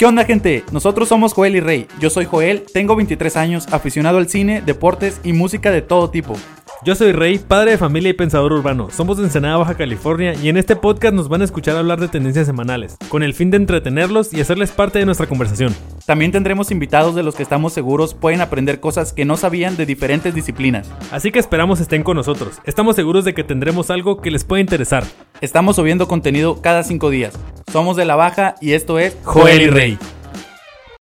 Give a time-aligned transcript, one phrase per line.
[0.00, 0.64] ¿Qué onda gente?
[0.72, 1.86] Nosotros somos Joel y Rey.
[2.00, 6.38] Yo soy Joel, tengo 23 años, aficionado al cine, deportes y música de todo tipo.
[6.82, 8.88] Yo soy Rey, padre de familia y pensador urbano.
[8.90, 12.08] Somos de Ensenada, Baja California y en este podcast nos van a escuchar hablar de
[12.08, 15.76] tendencias semanales, con el fin de entretenerlos y hacerles parte de nuestra conversación.
[16.06, 19.84] También tendremos invitados de los que estamos seguros pueden aprender cosas que no sabían de
[19.84, 20.90] diferentes disciplinas.
[21.10, 22.58] Así que esperamos estén con nosotros.
[22.64, 25.04] Estamos seguros de que tendremos algo que les pueda interesar.
[25.42, 27.38] Estamos subiendo contenido cada 5 días.
[27.70, 29.98] Somos de la Baja y esto es Joel y Rey.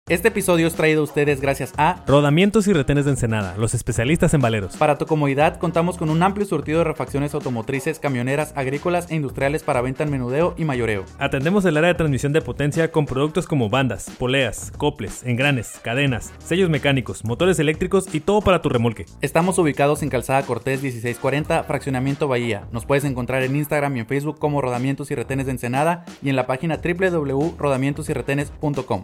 [0.09, 4.33] Este episodio es traído a ustedes gracias a Rodamientos y retenes de Ensenada, los especialistas
[4.33, 4.77] en valeros.
[4.77, 9.63] Para tu comodidad, contamos con un amplio surtido de refacciones automotrices, camioneras, agrícolas e industriales
[9.63, 11.03] para venta en menudeo y mayoreo.
[11.19, 16.31] Atendemos el área de transmisión de potencia con productos como bandas, poleas, coples, engranes, cadenas,
[16.37, 19.07] sellos mecánicos, motores eléctricos y todo para tu remolque.
[19.19, 22.65] Estamos ubicados en Calzada Cortés 1640, Fraccionamiento Bahía.
[22.71, 26.29] Nos puedes encontrar en Instagram y en Facebook como Rodamientos y Retenes de Ensenada y
[26.29, 29.03] en la página www.rodamientosyretenes.com.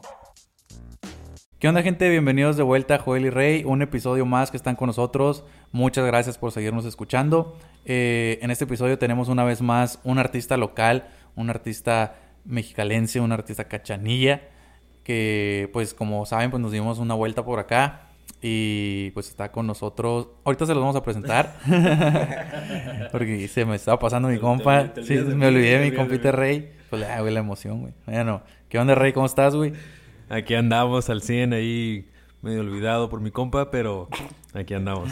[1.64, 2.10] ¿Qué onda gente?
[2.10, 5.46] Bienvenidos de vuelta a Joel y Rey, un episodio más que están con nosotros.
[5.72, 7.58] Muchas gracias por seguirnos escuchando.
[7.86, 13.32] Eh, en este episodio tenemos una vez más un artista local, un artista mexicalense, un
[13.32, 14.42] artista cachanilla,
[15.06, 18.10] que pues como saben pues nos dimos una vuelta por acá
[18.42, 20.28] y pues está con nosotros.
[20.44, 21.56] Ahorita se los vamos a presentar.
[23.14, 24.92] Porque se me estaba pasando mi compa.
[25.02, 26.74] Sí, me olvidé de mi compita Rey.
[26.90, 27.94] Pues le hago la emoción, güey.
[28.06, 29.14] Bueno, ¿qué onda Rey?
[29.14, 29.72] ¿Cómo estás, güey?
[30.34, 32.10] Aquí andamos al 100 ahí,
[32.42, 34.10] medio olvidado por mi compa, pero
[34.56, 35.12] aquí andamos.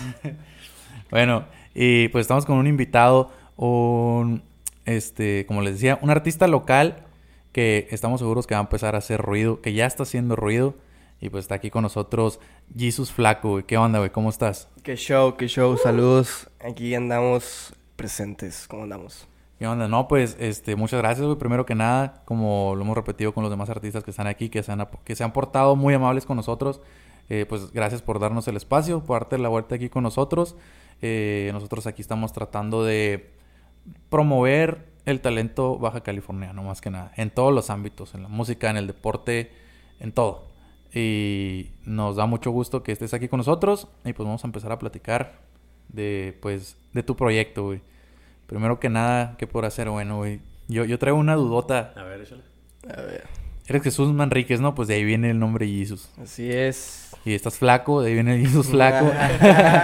[1.12, 4.42] bueno, y pues estamos con un invitado, un,
[4.86, 7.06] este, como les decía, un artista local
[7.52, 10.74] que estamos seguros que va a empezar a hacer ruido, que ya está haciendo ruido.
[11.20, 12.40] Y pues está aquí con nosotros
[12.76, 13.64] Jesus Flaco, güey.
[13.66, 14.10] ¿Qué onda, güey?
[14.10, 14.70] ¿Cómo estás?
[14.82, 15.78] Qué show, qué show.
[15.78, 16.50] Saludos.
[16.60, 18.68] Aquí andamos presentes.
[18.68, 19.28] ¿Cómo andamos?
[19.62, 19.88] ¿Qué onda?
[19.88, 21.38] No, pues, este, muchas gracias, güey.
[21.38, 24.64] Primero que nada, como lo hemos repetido con los demás artistas que están aquí, que
[24.64, 26.82] se han, que se han portado muy amables con nosotros,
[27.30, 30.56] eh, pues gracias por darnos el espacio, por darte la vuelta aquí con nosotros.
[31.04, 33.34] Eh, nosotros aquí estamos tratando de
[34.10, 38.68] promover el talento baja californiano, más que nada, en todos los ámbitos, en la música,
[38.72, 39.52] en el deporte,
[40.00, 40.48] en todo.
[40.92, 44.72] Y nos da mucho gusto que estés aquí con nosotros y pues vamos a empezar
[44.72, 45.40] a platicar
[45.88, 47.92] de, pues, de tu proyecto, güey.
[48.52, 49.90] Primero que nada, ¿qué por hacer?
[49.90, 50.42] Bueno, güey.
[50.68, 51.94] Yo, yo traigo una dudota.
[51.96, 52.42] A ver, échale.
[52.86, 53.24] A ver.
[53.66, 54.76] Eres Jesús Manríquez, ¿no?
[54.76, 56.10] Pues de ahí viene el nombre Jesús.
[56.22, 57.12] Así es.
[57.24, 59.10] Y estás flaco, de ahí viene el Jesús flaco.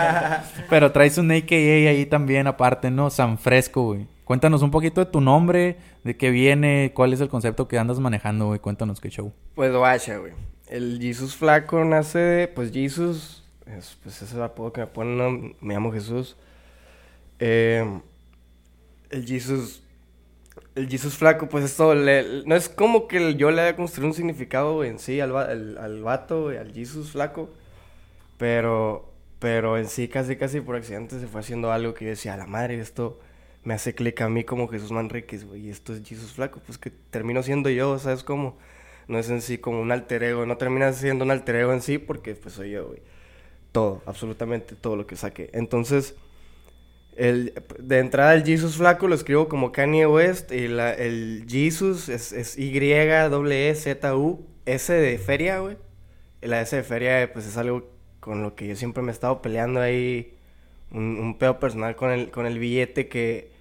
[0.70, 3.10] Pero traes un AKA ahí también aparte, ¿no?
[3.10, 4.06] San Fresco, güey.
[4.26, 8.02] Cuéntanos un poquito de tu nombre, de qué viene, cuál es el concepto que andas
[8.02, 8.60] manejando, güey.
[8.60, 9.32] Cuéntanos qué show.
[9.56, 10.34] Pues guacha, güey.
[10.68, 14.88] El Jesús flaco nace de, pues Jesús, es, pues ese es el apodo que me
[14.88, 15.56] ponen, ¿no?
[15.62, 16.36] me llamo Jesús.
[17.40, 18.02] Eh,
[19.10, 19.84] el Jesus.
[20.76, 24.84] El Jesus flaco, pues esto no es como que yo le haya construido un significado
[24.84, 27.50] en sí al, al, vato, al Jesus flaco.
[28.38, 32.36] Pero, pero en sí, casi, casi por accidente se fue haciendo algo que yo decía,
[32.36, 33.20] a la madre, esto
[33.64, 36.78] me hace clic a mí como Jesús Manríquez, güey, y esto es Jesus flaco, pues
[36.78, 38.58] que termino siendo yo, ¿sabes cómo?
[39.08, 41.82] No es en sí como un alter ego, no termina siendo un alter ego en
[41.82, 43.02] sí porque pues soy yo, güey.
[43.72, 45.50] Todo, absolutamente todo lo que saqué.
[45.54, 46.16] Entonces
[47.18, 52.10] el, de entrada el Jesus flaco lo escribo como Kanye West y la, el Jesus
[52.10, 55.78] es, es Y W Z U S de feria, güey.
[56.42, 57.90] La S de feria pues es algo
[58.20, 60.36] con lo que yo siempre me he estado peleando ahí
[60.92, 63.52] un, un pedo personal con el con el billete que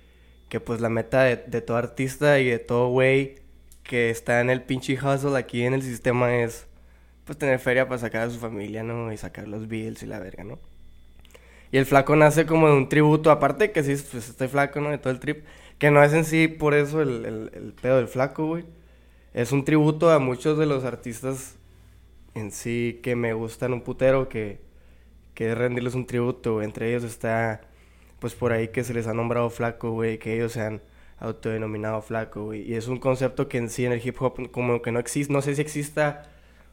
[0.48, 3.36] que pues la meta de, de todo artista y de todo güey
[3.82, 6.66] que está en el pinche hustle aquí en el sistema es
[7.24, 9.12] pues tener feria para sacar a su familia, ¿no?
[9.12, 10.58] Y sacar los bills y la verga, ¿no?
[11.76, 14.88] Y el flaco nace como de un tributo, aparte que sí, pues estoy flaco, ¿no?
[14.88, 15.44] De todo el trip.
[15.76, 18.64] Que no es en sí por eso el, el, pedo del flaco, güey.
[19.34, 21.56] Es un tributo a muchos de los artistas
[22.32, 24.58] en sí que me gustan un putero, que,
[25.34, 27.60] que es rendirles un tributo, Entre ellos está,
[28.20, 30.80] pues por ahí que se les ha nombrado flaco, güey, que ellos se han
[31.18, 32.62] autodenominado flaco, güey.
[32.62, 35.30] Y es un concepto que en sí en el hip hop como que no existe,
[35.30, 36.22] no sé si exista,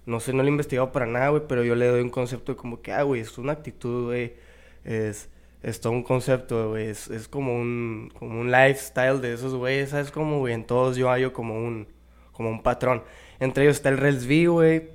[0.05, 2.55] no sé, no lo he investigado para nada, güey, pero yo le doy un concepto
[2.55, 4.52] como que, ah, güey, es una actitud, güey
[4.83, 5.29] es,
[5.61, 6.87] es todo un concepto, güey.
[6.87, 10.11] Es, es, como un, como un lifestyle de esos güeyes, ¿sabes?
[10.11, 11.87] Como, güey, en todos yo hallo como un,
[12.31, 13.03] como un patrón.
[13.39, 14.89] Entre ellos está el Rels V, güey.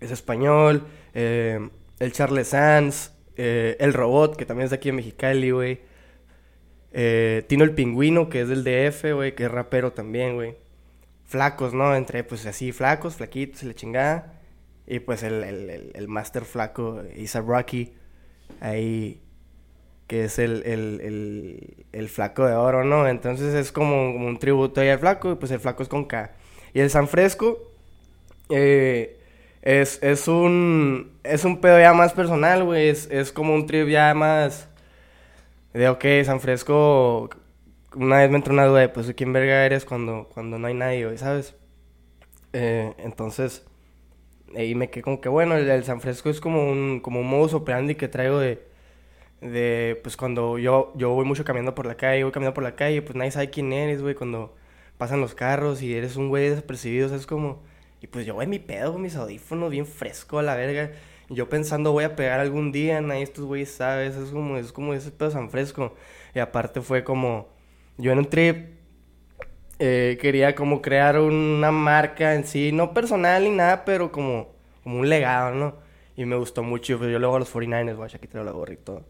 [0.00, 0.86] Es español.
[1.14, 1.68] Eh,
[1.98, 3.12] el Charles Sands.
[3.36, 5.80] Eh, el Robot, que también es de aquí en Mexicali, güey.
[6.92, 10.56] Eh, Tino el Pingüino, que es del DF, güey, que es rapero también, güey.
[11.26, 11.94] Flacos, ¿no?
[11.94, 14.40] Entre, pues así, flacos, flaquitos, la chingada.
[14.86, 17.92] Y pues el, el, el, el Master Flaco, Isa Rocky
[18.60, 19.20] ahí
[20.06, 23.08] que es el, el, el, flaco de oro, ¿no?
[23.08, 26.32] Entonces es como, un tributo ahí al flaco, y pues el flaco es con K.
[26.74, 27.72] Y el San Fresco
[28.50, 29.18] Eh,
[29.62, 31.12] es, es un.
[31.24, 32.88] Es un pedo ya más personal, güey.
[32.88, 34.68] Es, es como un trip ya más.
[35.72, 37.30] De ok, San Fresco.
[37.94, 40.74] Una vez me entró una duda de pues quién verga eres cuando, cuando no hay
[40.74, 41.54] nadie, güey, ¿sabes?
[42.52, 43.64] Eh, entonces.
[44.54, 47.28] Ahí me quedé como que bueno, el, el San Fresco es como un, como un
[47.28, 48.62] modus operandi que traigo de.
[49.40, 52.74] De pues cuando yo, yo voy mucho caminando por la calle, voy caminando por la
[52.74, 54.54] calle, pues nadie sabe quién eres, güey, cuando
[54.98, 57.62] pasan los carros y eres un güey desapercibido, o sea, es como.
[58.00, 60.92] Y pues yo voy mi pedo con mis audífonos bien fresco a la verga.
[61.28, 64.72] Y yo pensando voy a pegar algún día, nadie estos güeyes sabe, es como, es
[64.72, 65.94] como ese pedo tan fresco.
[66.34, 67.48] Y aparte fue como,
[67.98, 68.75] yo en un trip
[69.78, 75.00] eh, quería como crear una marca en sí, no personal ni nada, pero como, como
[75.00, 75.76] un legado, ¿no?
[76.16, 78.72] Y me gustó mucho, pues yo luego a los 49ers, guacha, aquí traigo la gorra
[78.74, 79.04] y todo.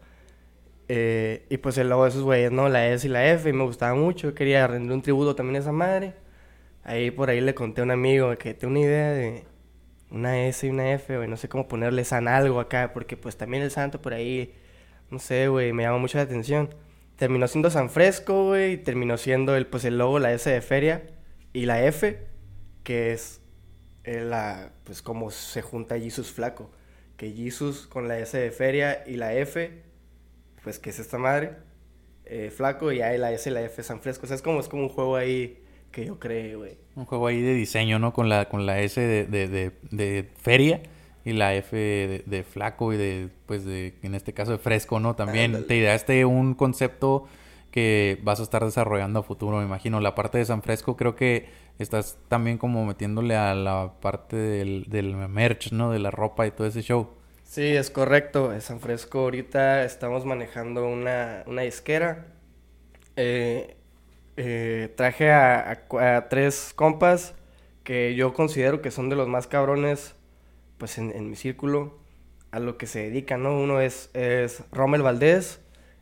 [0.89, 2.69] Eh, y pues el logo de esos güeyes, ¿no?
[2.69, 5.59] La S y la F, y me gustaba mucho, quería rendir un tributo también a
[5.59, 6.13] esa madre.
[6.83, 9.43] Ahí por ahí le conté a un amigo que tengo una idea de
[10.11, 11.29] una S y una F, güey.
[11.29, 14.53] No sé cómo ponerle San algo acá, porque pues también el santo por ahí,
[15.09, 16.69] no sé, güey, me llama mucho la atención.
[17.17, 20.61] Terminó siendo San Fresco, güey, y terminó siendo el, pues el logo, la S de
[20.61, 21.03] feria,
[21.51, 22.19] y la F,
[22.83, 23.41] que es
[24.03, 26.71] eh, la, pues como se junta Jesus flaco.
[27.17, 29.81] Que Jesus con la S de feria y la F,
[30.63, 31.53] pues que es esta madre,
[32.25, 34.25] eh, flaco, y ahí la S y la F San Fresco.
[34.25, 36.77] O sea, es como, es como un juego ahí que yo creé, güey.
[36.95, 38.13] Un juego ahí de diseño, ¿no?
[38.13, 40.81] Con la, con la S de, de, de, de feria
[41.27, 45.01] y la F de, de, flaco y de, pues, de, en este caso, de fresco,
[45.01, 45.13] ¿no?
[45.17, 45.65] También Ándale.
[45.65, 47.27] te ideaste un concepto
[47.69, 49.99] que vas a estar desarrollando a futuro, me imagino.
[49.99, 54.85] La parte de San Fresco creo que estás también como metiéndole a la parte del,
[54.87, 55.91] del merch, ¿no?
[55.91, 57.09] De la ropa y todo ese show.
[57.43, 58.57] Sí, es correcto.
[58.61, 62.27] San Fresco ahorita estamos manejando una, una disquera.
[63.17, 63.75] Eh,
[64.37, 67.35] eh, traje a, a tres compas
[67.83, 70.16] que yo considero que son de los más cabrones
[70.77, 71.97] pues en, en mi círculo
[72.51, 73.59] a lo que se dedican, ¿no?
[73.59, 75.59] Uno es, es Rommel Valdés,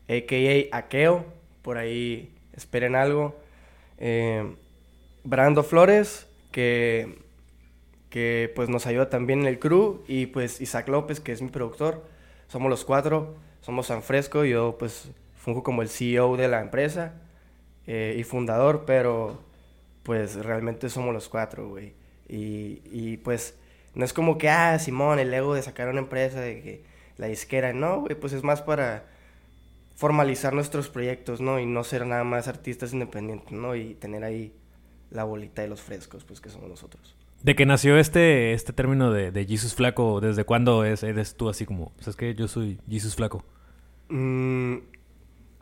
[0.08, 0.76] a.k.a.
[0.76, 1.24] Akeo,
[1.62, 3.36] por ahí esperen algo.
[3.98, 4.54] Eh,
[5.24, 7.18] Brando Flores, que,
[8.10, 11.48] que pues nos ayuda también en el crew, y pues Isaac López, que es mi
[11.48, 12.04] productor.
[12.48, 17.14] Somos los cuatro, somos San Fresco, yo pues funjo como el CEO de la empresa
[17.86, 19.40] eh, y fundador, pero
[20.04, 21.94] pues realmente somos los cuatro, güey.
[22.28, 23.58] Y, y pues
[23.96, 26.84] no es como que, ah, Simón, el ego de sacar una empresa, de que
[27.16, 29.04] la disquera, no, güey, pues es más para
[29.96, 31.58] formalizar nuestros proyectos, ¿no?
[31.58, 33.74] Y no ser nada más artistas independientes, ¿no?
[33.74, 34.52] Y tener ahí
[35.10, 37.16] la bolita de los frescos, pues que somos nosotros.
[37.42, 41.48] De que nació este, este término de, de Jesus Flaco, ¿desde cuándo es, eres tú
[41.48, 43.44] así como, pues es que yo soy Jesus Flaco?
[44.10, 44.76] Mm,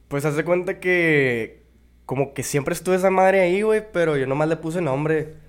[0.09, 1.63] pues haz de cuenta que
[2.05, 5.44] como que siempre estuve esa madre ahí, güey, pero yo nomás le puse nombre.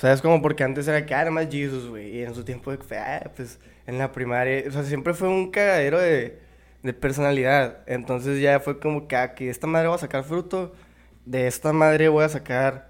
[0.00, 2.16] O sea, es como porque antes era que, ah, nada más Jesus, güey.
[2.16, 5.98] Y en su tiempo, ah, pues en la primaria, o sea, siempre fue un cagadero
[5.98, 6.38] de,
[6.82, 7.80] de personalidad.
[7.86, 10.72] Entonces ya fue como que, ah, que esta madre voy a sacar fruto,
[11.26, 12.88] de esta madre voy a sacar,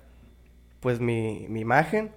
[0.79, 2.13] pues, mi, mi imagen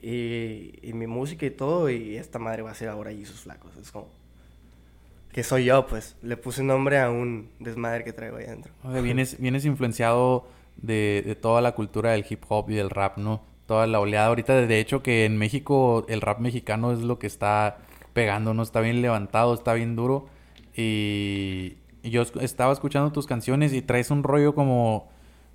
[0.00, 3.76] y, y mi música y todo, y esta madre va a ser ahora Jesus Flacos.
[3.76, 4.08] Es como
[5.30, 6.16] que soy yo, pues.
[6.22, 8.72] Le puse nombre a un desmadre que traigo ahí adentro.
[8.82, 12.88] O sea, vienes, vienes influenciado de, de toda la cultura del hip hop y del
[12.88, 13.51] rap, ¿no?
[13.72, 17.26] Toda la oleada ahorita, de hecho que en México el rap mexicano es lo que
[17.26, 17.78] está
[18.12, 18.62] pegando, ¿no?
[18.62, 20.26] Está bien levantado, está bien duro.
[20.76, 25.08] Y, yo estaba escuchando tus canciones y traes un rollo como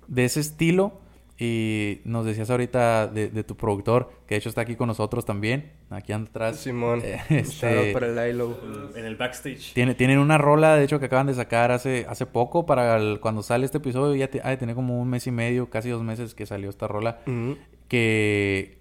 [0.08, 0.98] de ese estilo.
[1.38, 5.24] Y nos decías ahorita de, de tu productor, que de hecho está aquí con nosotros
[5.24, 6.56] también, aquí atrás.
[6.56, 7.00] Simón.
[7.04, 8.58] Eh, este- para el Lilo.
[8.96, 9.74] En el backstage.
[9.74, 13.20] Tiene, tienen una rola, de hecho, que acaban de sacar hace, hace poco para el-
[13.20, 14.16] cuando sale este episodio.
[14.16, 17.20] Ya te- tener como un mes y medio, casi dos meses que salió esta rola.
[17.28, 17.56] Ujú.
[17.88, 18.78] Que,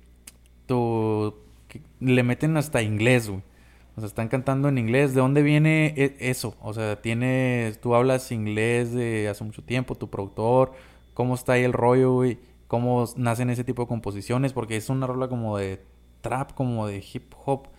[0.68, 3.42] que le meten hasta inglés, güey.
[3.96, 5.14] O sea, están cantando en inglés.
[5.14, 6.56] ¿De dónde viene e- eso?
[6.62, 10.74] O sea, tienes, tú hablas inglés de hace mucho tiempo, tu productor.
[11.14, 12.40] ¿Cómo está ahí el rollo, güey?
[12.68, 14.54] ¿Cómo nacen ese tipo de composiciones?
[14.54, 15.82] Porque es una rola como de
[16.22, 17.70] trap, como de hip hop.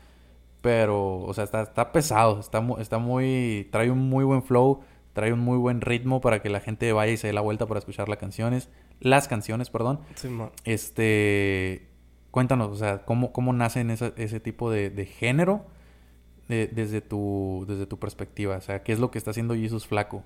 [0.61, 3.68] Pero, o sea, está, está pesado, está, está muy...
[3.70, 4.80] Trae un muy buen flow,
[5.12, 7.66] trae un muy buen ritmo para que la gente vaya y se dé la vuelta
[7.66, 8.68] para escuchar las canciones.
[9.00, 10.00] Las canciones, perdón.
[10.14, 10.50] Simón.
[10.64, 11.87] Este...
[12.31, 15.64] Cuéntanos, o sea, ¿cómo, cómo nacen esa- ese tipo de, de género
[16.49, 18.57] de- desde, tu, desde tu perspectiva?
[18.57, 20.23] O sea, ¿qué es lo que está haciendo Jesus Flaco?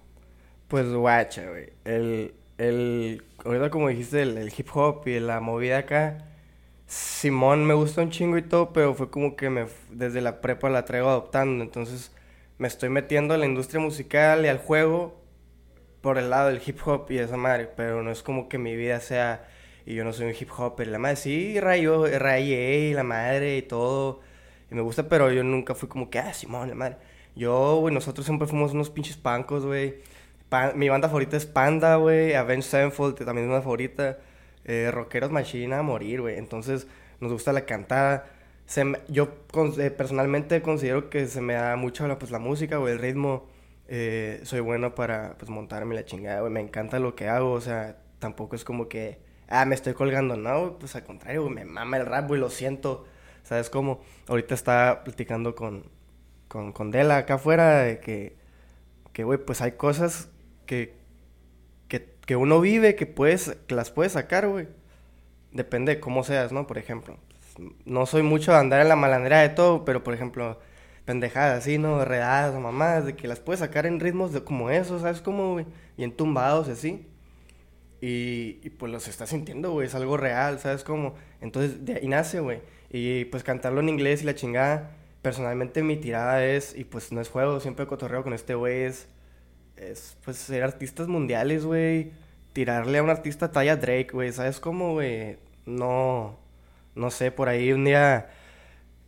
[0.68, 1.70] Pues guacha, güey.
[1.84, 6.26] El, el, ahorita como dijiste, el, el hip hop y la movida acá,
[6.86, 10.68] Simón me gusta un chingo y todo, pero fue como que me, desde la prepa
[10.70, 11.62] la traigo adoptando.
[11.62, 12.10] Entonces
[12.58, 15.21] me estoy metiendo a la industria musical y al juego
[16.02, 18.76] por el lado del hip hop y esa madre, pero no es como que mi
[18.76, 19.48] vida sea
[19.86, 20.88] y yo no soy un hip hopper.
[20.88, 24.20] La madre, sí, rayo, rayé y la madre y todo.
[24.70, 26.96] Y me gusta, pero yo nunca fui como que, ah, Simón, la madre.
[27.34, 29.96] Yo, güey, nosotros siempre fuimos unos pinches pancos, güey.
[30.48, 32.34] Pa- mi banda favorita es Panda, güey.
[32.34, 34.18] Avenged Sevenfold también es una favorita.
[34.64, 36.36] Eh, rockeros Machina a morir, güey.
[36.38, 36.86] Entonces,
[37.20, 38.26] nos gusta la cantada.
[38.66, 42.38] Se me- yo con- eh, personalmente considero que se me da mucho la, pues, la
[42.38, 43.46] música, güey, el ritmo.
[43.94, 46.50] Eh, soy bueno para pues, montarme la chingada, güey.
[46.50, 50.34] Me encanta lo que hago, o sea, tampoco es como que, ah, me estoy colgando,
[50.34, 50.78] no.
[50.78, 53.04] Pues al contrario, me mama el rap, güey, lo siento.
[53.42, 54.00] ¿Sabes cómo?
[54.28, 55.84] Ahorita estaba platicando con,
[56.48, 58.34] con, con Dela acá afuera de que,
[59.12, 60.30] que, pues hay cosas
[60.64, 60.94] que,
[61.88, 64.68] que, que uno vive que, puedes, que las puedes sacar, güey.
[65.52, 66.66] Depende de cómo seas, ¿no?
[66.66, 67.18] Por ejemplo,
[67.84, 70.58] no soy mucho de andar en la malandera de todo, pero por ejemplo,
[71.04, 72.04] pendejadas así, ¿no?
[72.04, 75.52] Redadas o mamadas, de que las puedes sacar en ritmos de como eso, ¿sabes cómo,
[75.52, 75.66] güey?
[75.96, 77.06] Y en tumbados y así.
[78.00, 81.14] Y, y pues los estás sintiendo, güey, es algo real, ¿sabes cómo?
[81.40, 82.60] Entonces de ahí nace, güey.
[82.90, 84.90] Y pues cantarlo en inglés y la chingada,
[85.22, 89.08] personalmente mi tirada es, y pues no es juego, siempre cotorreo con este güey, es,
[89.76, 92.12] es pues ser artistas mundiales, güey.
[92.52, 95.38] Tirarle a un artista talla Drake, güey, ¿sabes cómo, güey?
[95.64, 96.38] No,
[96.94, 98.30] no sé, por ahí un día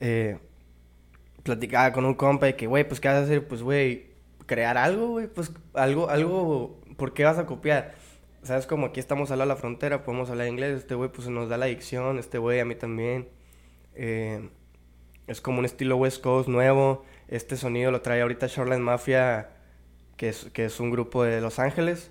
[0.00, 0.38] eh,
[1.44, 3.46] platicaba con un compa de que, güey, pues, ¿qué vas a hacer?
[3.46, 4.06] Pues, güey,
[4.46, 7.94] crear algo, güey, pues, algo, algo, ¿por qué vas a copiar?
[8.42, 8.66] ¿Sabes?
[8.66, 11.48] Como aquí estamos al lado de la frontera, podemos hablar inglés, este güey, pues, nos
[11.48, 13.28] da la dicción, este güey, a mí también.
[13.94, 14.50] Eh,
[15.26, 19.50] es como un estilo West Coast nuevo, este sonido lo trae ahorita Shoreline Mafia,
[20.16, 22.10] que es, que es un grupo de Los Ángeles.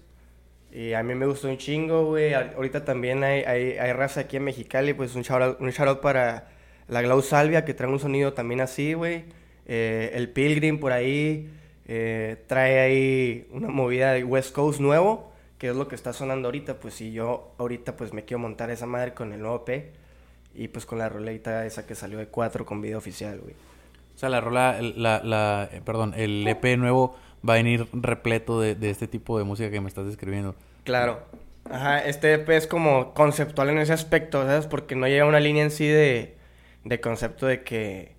[0.71, 2.33] Y a mí me gustó un chingo, güey.
[2.33, 6.47] Ahorita también hay, hay, hay raza aquí en Mexicali, pues un shout un shout para
[6.93, 9.25] la Glau Salvia, que trae un sonido también así, güey.
[9.65, 11.50] Eh, el Pilgrim por ahí
[11.88, 16.47] eh, trae ahí una movida de West Coast nuevo, que es lo que está sonando
[16.47, 16.79] ahorita.
[16.79, 19.91] Pues si yo ahorita pues me quiero montar esa madre con el nuevo P
[20.53, 23.55] y pues con la roleta esa que salió de 4 con video oficial, güey.
[24.15, 27.15] O sea, la rola, la, la, eh, perdón, el EP nuevo
[27.47, 30.53] va a venir repleto de, de este tipo de música que me estás describiendo.
[30.83, 31.21] Claro.
[31.71, 34.67] Ajá, este EP es como conceptual en ese aspecto, ¿sabes?
[34.67, 36.35] Porque no lleva una línea en sí de,
[36.83, 38.15] de concepto de que...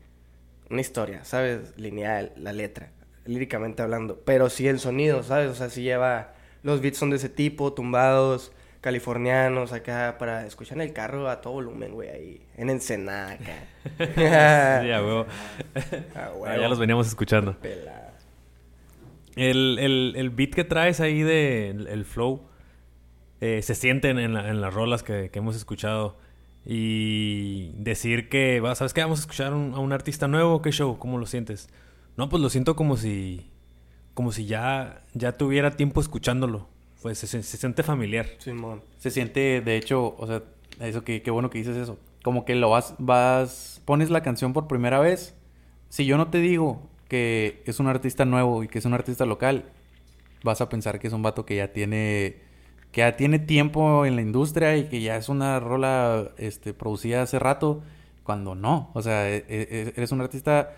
[0.70, 1.74] Una historia, ¿sabes?
[1.76, 2.90] Lineal, la letra,
[3.26, 4.20] líricamente hablando.
[4.24, 5.50] Pero sí el sonido, ¿sabes?
[5.50, 6.32] O sea, sí lleva...
[6.62, 11.42] Los beats son de ese tipo, tumbados, californianos, acá, para escuchar en el carro a
[11.42, 12.46] todo volumen, güey, ahí.
[12.56, 13.54] En Ensenada, acá.
[14.82, 15.26] Sí, a huevo.
[16.14, 16.60] Ah, huevo.
[16.62, 17.54] ya los veníamos escuchando.
[19.36, 22.42] El, el, el beat que traes ahí de el, el flow
[23.40, 26.16] eh, se siente en, la- en las rolas que, que hemos escuchado.
[26.66, 29.02] Y decir que, ¿sabes qué?
[29.02, 30.62] Vamos a escuchar un- a un artista nuevo.
[30.62, 30.98] ¿Qué show?
[30.98, 31.68] ¿Cómo lo sientes?
[32.16, 33.50] No, pues lo siento como si.
[34.14, 36.68] Como si ya, ya tuviera tiempo escuchándolo.
[37.02, 38.26] Pues se, se- se siente familiar.
[38.38, 38.82] Simón.
[38.96, 40.42] Se siente, de hecho, o sea,
[40.80, 41.98] eso que qué bueno que dices eso.
[42.22, 45.34] Como que lo vas, vas, pones la canción por primera vez.
[45.90, 49.26] Si yo no te digo que es un artista nuevo y que es un artista
[49.26, 49.64] local,
[50.42, 52.36] vas a pensar que es un vato que ya tiene,
[52.94, 57.22] que ya tiene tiempo en la industria y que ya es una rola, este, producida
[57.22, 57.82] hace rato,
[58.22, 58.92] cuando no.
[58.94, 60.70] O sea, e- e- eres un artista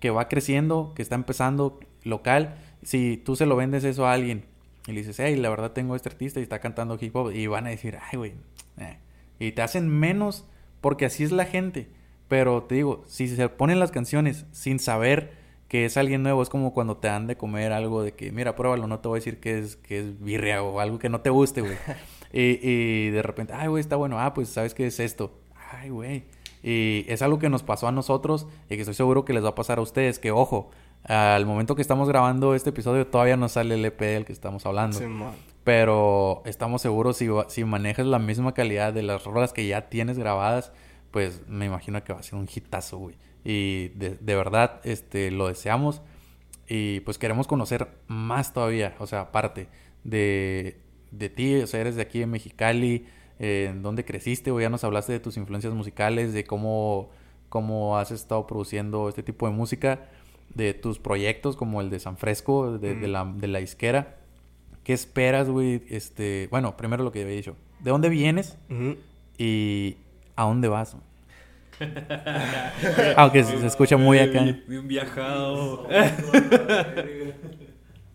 [0.00, 2.56] que va creciendo, que está empezando local.
[2.82, 4.44] Si tú se lo vendes eso a alguien
[4.86, 7.46] y le dices, hey, la verdad tengo este artista y está cantando hip hop, y
[7.46, 8.34] van a decir, ay, güey.
[8.76, 8.98] eh".
[9.38, 10.44] Y te hacen menos
[10.82, 11.88] porque así es la gente.
[12.28, 15.32] Pero te digo, si se ponen las canciones sin saber
[15.70, 18.56] que es alguien nuevo, es como cuando te dan de comer algo de que, mira,
[18.56, 21.20] pruébalo, no te voy a decir que es, que es birria o algo que no
[21.20, 21.76] te guste, güey.
[22.32, 25.38] y, y de repente, ay, güey, está bueno, ah, pues sabes qué es esto.
[25.70, 26.24] Ay, güey.
[26.64, 29.50] Y es algo que nos pasó a nosotros y que estoy seguro que les va
[29.50, 30.18] a pasar a ustedes.
[30.18, 30.72] Que ojo,
[31.04, 34.66] al momento que estamos grabando este episodio todavía no sale el EP del que estamos
[34.66, 34.98] hablando.
[35.62, 40.18] Pero estamos seguros si, si manejas la misma calidad de las rolas que ya tienes
[40.18, 40.72] grabadas,
[41.12, 43.14] pues me imagino que va a ser un hitazo, güey.
[43.44, 46.02] Y de, de verdad, este, lo deseamos.
[46.68, 49.66] Y pues queremos conocer más todavía, o sea, aparte
[50.04, 50.80] de,
[51.10, 53.06] de ti, o sea, eres de aquí de Mexicali,
[53.40, 57.10] eh, en dónde creciste, güey, ya nos hablaste de tus influencias musicales, de cómo,
[57.48, 60.10] cómo has estado produciendo este tipo de música,
[60.54, 64.18] de tus proyectos como el de San Fresco, de, de la, de la isquera.
[64.84, 65.82] ¿Qué esperas, güey?
[65.88, 67.56] Este, bueno, primero lo que había dicho.
[67.80, 68.58] ¿De dónde vienes
[69.38, 69.96] y
[70.36, 70.96] a dónde vas?
[73.16, 74.42] Aunque se, se escucha muy acá.
[74.66, 75.88] Bien viajado.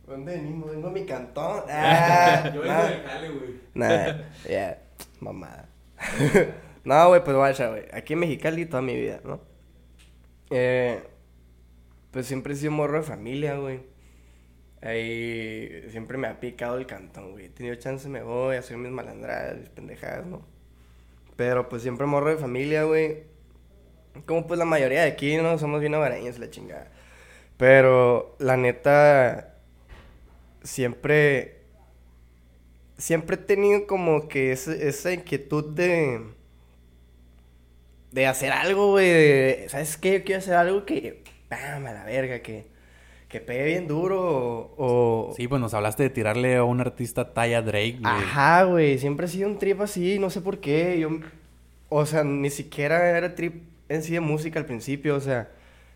[0.07, 0.71] ¿Dónde venimos?
[0.71, 1.63] Vengo a mi cantón.
[1.69, 2.83] Ah, Yo nah.
[2.83, 3.55] vengo de Jale, güey.
[3.73, 4.17] Nah,
[4.49, 4.81] ya,
[5.19, 5.69] mamada.
[6.83, 7.83] no, güey, pues vaya, güey.
[7.91, 9.41] Aquí en Mexicali toda mi vida, ¿no?
[10.51, 11.01] Eh,
[12.11, 13.81] pues siempre he sido morro de familia, güey.
[14.81, 17.45] Ahí siempre me ha picado el cantón, güey.
[17.45, 20.45] He tenido chance, me voy a hacer mis malandradas, mis pendejadas, ¿no?
[21.35, 23.34] Pero pues siempre morro de familia, güey.
[24.25, 25.57] Como pues la mayoría de aquí, ¿no?
[25.57, 26.87] Somos bien hogareños, la chingada.
[27.57, 29.55] Pero la neta,
[30.63, 31.59] siempre,
[32.97, 36.21] siempre he tenido como que ese- esa inquietud de,
[38.11, 39.07] de hacer algo, güey.
[39.09, 40.19] de, ¿Sabes qué?
[40.19, 41.85] Yo quiero hacer algo que, ¡pam!
[41.85, 42.67] a la verga, que,
[43.29, 44.75] que pegue bien duro o...
[45.31, 48.13] o- Sí, pues nos hablaste de tirarle a un artista talla Drake, güey.
[48.13, 50.99] Ajá, güey, siempre ha sido un trip así, no sé por qué.
[50.99, 51.09] Yo,
[51.89, 55.49] o sea, ni siquiera era trip en sí de música al principio, o sea,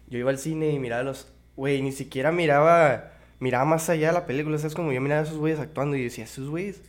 [0.07, 4.13] yo iba al cine y miraba los, güey, ni siquiera miraba, miraba más allá de
[4.13, 4.75] la película, ¿sabes?
[4.75, 6.81] Como yo miraba a esos güeyes actuando y decía, esos güeyes,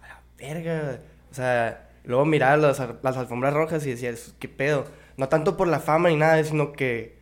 [0.00, 1.00] a la verga.
[1.30, 4.86] O sea, luego miraba las, las alfombras rojas y decía, ¿qué pedo?
[5.16, 7.16] No tanto por la fama ni nada, sino que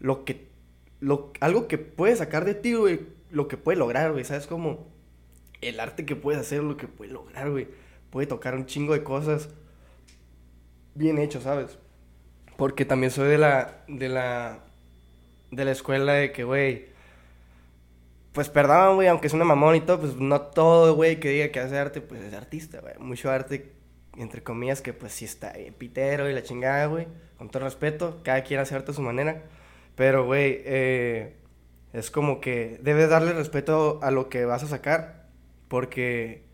[0.00, 0.48] lo que,
[1.00, 4.46] lo, algo que puede sacar de ti, güey, lo que puede lograr, güey, ¿sabes?
[4.46, 4.88] Como
[5.60, 7.68] el arte que puedes hacer, lo que puede lograr, güey.
[8.10, 9.50] Puede tocar un chingo de cosas
[10.94, 11.78] bien hecho, ¿sabes?
[12.56, 14.60] Porque también soy de la, de la,
[15.50, 16.86] de la escuela de que, güey,
[18.32, 21.48] pues perdón, güey, aunque es una mamón y todo, pues no todo, güey, que diga
[21.48, 22.94] que hace arte, pues es artista, güey.
[22.98, 23.72] Mucho arte,
[24.16, 27.06] entre comillas, que pues sí está pitero y la chingada, güey.
[27.38, 29.42] Con todo respeto, cada quien hace arte a su manera.
[29.94, 31.36] Pero, güey, eh,
[31.92, 35.28] es como que debes darle respeto a lo que vas a sacar,
[35.68, 36.44] porque,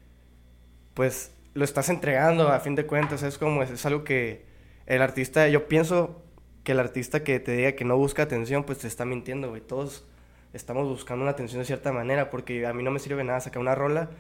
[0.94, 3.22] pues, lo estás entregando a fin de cuentas.
[3.24, 4.46] Es como, es, algo que
[4.86, 6.22] el artista, yo pienso
[6.64, 9.60] que el artista que te diga que no busca atención, pues te está mintiendo, güey.
[9.60, 10.06] Todos
[10.52, 13.60] estamos buscando una atención de cierta manera, porque a mí no me sirve nada sacar
[13.60, 14.10] una rola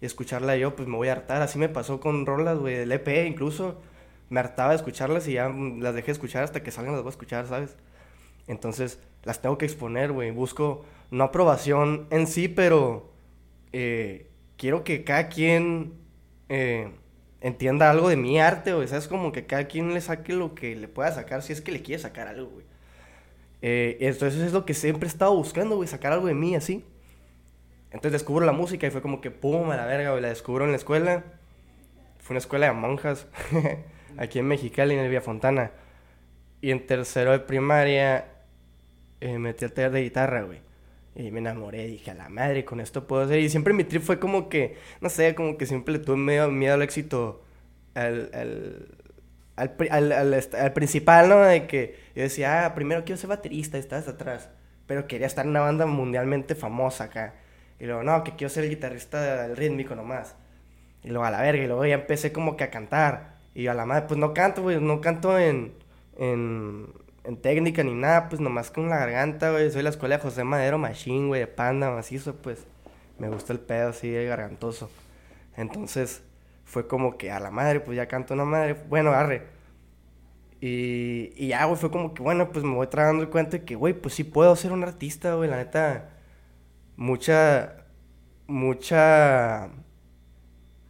[0.00, 1.42] y escucharla yo, pues me voy a hartar.
[1.42, 3.80] Así me pasó con rolas, güey, del EP incluso.
[4.30, 7.10] Me hartaba de escucharlas y ya las dejé de escuchar hasta que salgan las voy
[7.10, 7.76] a escuchar, ¿sabes?
[8.46, 10.30] Entonces las tengo que exponer, güey.
[10.30, 13.10] Busco no aprobación en sí, pero
[13.72, 15.94] eh, quiero que cada quien
[16.48, 16.90] eh,
[17.40, 18.88] entienda algo de mi arte, güey.
[18.88, 19.08] ¿Sabes?
[19.08, 21.82] Como que cada quien le saque lo que le pueda sacar, si es que le
[21.82, 22.66] quiere sacar algo, güey.
[23.62, 26.84] Eh, entonces es lo que siempre he estado buscando, güey, sacar algo de mí así.
[27.86, 30.22] Entonces descubro la música y fue como que pum, a la verga, güey.
[30.22, 31.24] La descubro en la escuela.
[32.18, 33.26] Fue una escuela de monjas,
[34.18, 35.72] aquí en Mexicali, en el Villa Fontana.
[36.60, 38.26] Y en tercero de primaria
[39.20, 40.69] eh, metí al taller de guitarra, güey.
[41.20, 43.38] Y me enamoré, dije, a la madre, con esto puedo hacer.
[43.40, 46.50] Y siempre mi trip fue como que, no sé, como que siempre le tuve medio
[46.50, 47.42] miedo al éxito,
[47.94, 48.30] al,
[49.56, 51.40] al, al, al- principal, ¿no?
[51.40, 54.50] De que yo decía, ah, primero quiero ser baterista, estás atrás.
[54.86, 57.34] Pero quería estar en una banda mundialmente famosa acá.
[57.78, 60.34] Y luego, no, que quiero ser el guitarrista del rítmico nomás.
[61.04, 63.36] Y luego a la verga, y luego ya empecé como que a cantar.
[63.54, 65.72] Y a la madre, pues no canto, güey, no canto en,
[67.24, 69.70] en técnica ni nada, pues nomás con la garganta, güey.
[69.70, 72.66] Soy de la escuela de José Madero Machín, güey, de panda, macizo, pues
[73.18, 74.90] me gusta el pedo así de gargantoso.
[75.56, 76.22] Entonces
[76.64, 79.48] fue como que a la madre, pues ya canto una madre, bueno, arre.
[80.60, 83.64] Y, y ya, güey, fue como que, bueno, pues me voy tragando el cuento de
[83.64, 86.10] que, güey, pues sí puedo ser un artista, güey, la neta.
[86.96, 87.86] Mucha,
[88.46, 89.70] mucha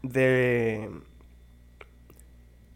[0.02, 0.90] de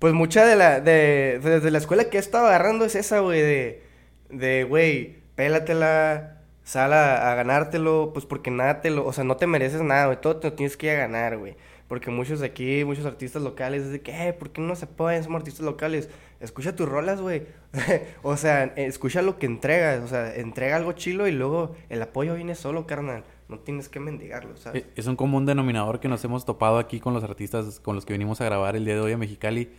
[0.05, 3.40] pues mucha de la de desde la escuela que he estado agarrando es esa güey
[3.40, 3.83] de
[4.29, 9.38] de güey pélatela sal a, a ganártelo pues porque nada te lo o sea no
[9.38, 11.57] te mereces nada güey todo te lo tienes que ir a ganar güey.
[11.88, 14.87] Porque muchos de aquí muchos artistas locales es de que "Eh, ¿por qué no se
[14.87, 17.45] pueden somos artistas locales escucha tus rolas güey.
[18.23, 22.35] O sea escucha lo que entregas o sea entrega algo chilo y luego el apoyo
[22.35, 23.25] viene solo carnal.
[23.49, 24.83] No tienes que mendigarlo ¿sabes?
[24.83, 28.05] Eh, Es un común denominador que nos hemos topado aquí con los artistas con los
[28.05, 29.71] que venimos a grabar el día de hoy a Mexicali.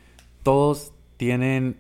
[0.46, 1.78] Todos tienen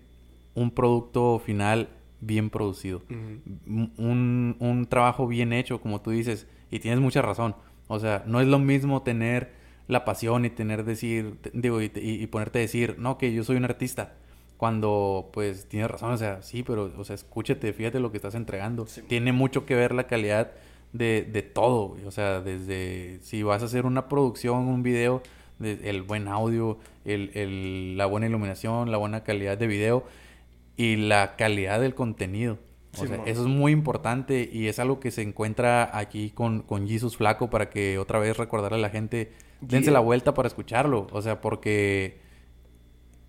[0.56, 3.04] un producto final bien producido.
[3.10, 6.48] Un, un trabajo bien hecho, como tú dices.
[6.72, 7.56] Y tienes mucha razón.
[7.88, 9.54] O sea, no es lo mismo tener
[9.88, 13.32] la pasión y tener decir, digo, y, te- y- y ponerte a decir, no, que
[13.32, 14.16] yo soy un artista.
[14.58, 18.34] Cuando, pues, tienes razón, o sea, sí, pero, o sea, escúchate, fíjate lo que estás
[18.34, 18.88] entregando.
[18.88, 19.02] Sí.
[19.08, 20.54] Tiene mucho que ver la calidad
[20.94, 21.98] de, de todo.
[22.08, 25.22] O sea, desde si vas a hacer una producción, un video,
[25.60, 30.06] de- el buen audio, el, el- la buena iluminación, la buena calidad de video
[30.78, 32.58] y la calidad del contenido.
[32.94, 33.28] O Sí, sea, mon.
[33.28, 37.50] eso es muy importante y es algo que se encuentra aquí con, con Jesus Flaco
[37.50, 39.94] para que otra vez recordarle a la gente, dense Yeah.
[39.94, 41.08] la vuelta para escucharlo.
[41.12, 42.20] O sea, porque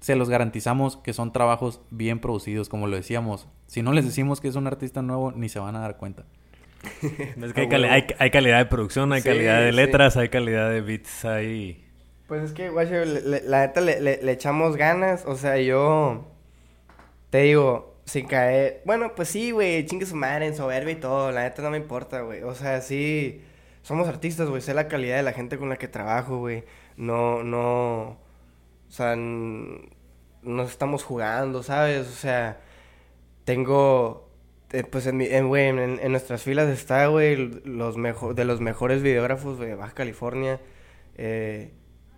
[0.00, 3.48] se los garantizamos que son trabajos bien producidos, como lo decíamos.
[3.66, 6.26] Si no les decimos que es un artista nuevo, ni se van a dar cuenta.
[7.02, 7.94] Es que hay, cali- huevo.
[7.94, 9.76] hay, hay calidad de producción, hay Sí, calidad de sí.
[9.76, 11.82] letras, hay calidad de beats, hay...
[12.26, 15.24] Pues es que, guacho, la neta le, le- echamos ganas.
[15.26, 16.24] O sea, yo
[17.30, 18.82] te digo, sin caer.
[18.84, 21.30] Bueno, pues sí, güey, chingue su madre en soberbia y todo.
[21.32, 22.42] La neta no me importa, güey.
[22.42, 23.42] O sea, sí,
[23.82, 24.60] somos artistas, güey.
[24.62, 26.64] Sé la calidad de la gente con la que trabajo, güey.
[26.96, 28.02] No, no.
[28.88, 29.88] O sea, n-
[30.42, 32.08] no estamos jugando, ¿sabes?
[32.08, 32.60] O sea,
[33.44, 34.28] tengo,
[34.72, 37.96] eh, pues en, mi, en, güey, en, nuestras filas está, güey, los
[38.34, 40.60] de los mejores videógrafos de Baja California.
[41.16, 41.72] Eh,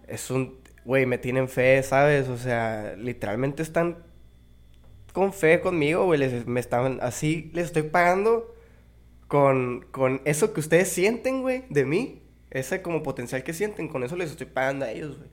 [0.08, 2.28] es un, güey, me tienen fe, ¿sabes?
[2.28, 3.98] O sea, literalmente están
[5.12, 8.54] con fe conmigo, güey, les, me están, así les estoy pagando
[9.26, 12.22] con, con eso que ustedes sienten, güey, de mí.
[12.50, 15.28] Ese como potencial que sienten, con eso les estoy pagando a ellos, güey.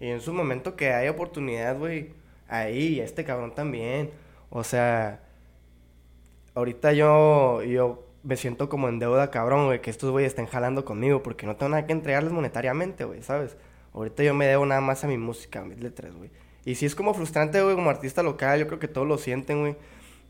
[0.00, 2.12] Y en su momento que hay oportunidad, güey,
[2.48, 4.10] ahí, este cabrón también.
[4.50, 5.22] O sea,
[6.54, 10.84] ahorita yo, yo me siento como en deuda, cabrón, güey, que estos güeyes estén jalando
[10.84, 13.56] conmigo porque no tengo nada que entregarles monetariamente, güey, ¿sabes?
[13.92, 16.30] Ahorita yo me debo nada más a mi música, a mis letras, güey.
[16.64, 19.60] Y si es como frustrante, güey, como artista local, yo creo que todos lo sienten,
[19.60, 19.76] güey,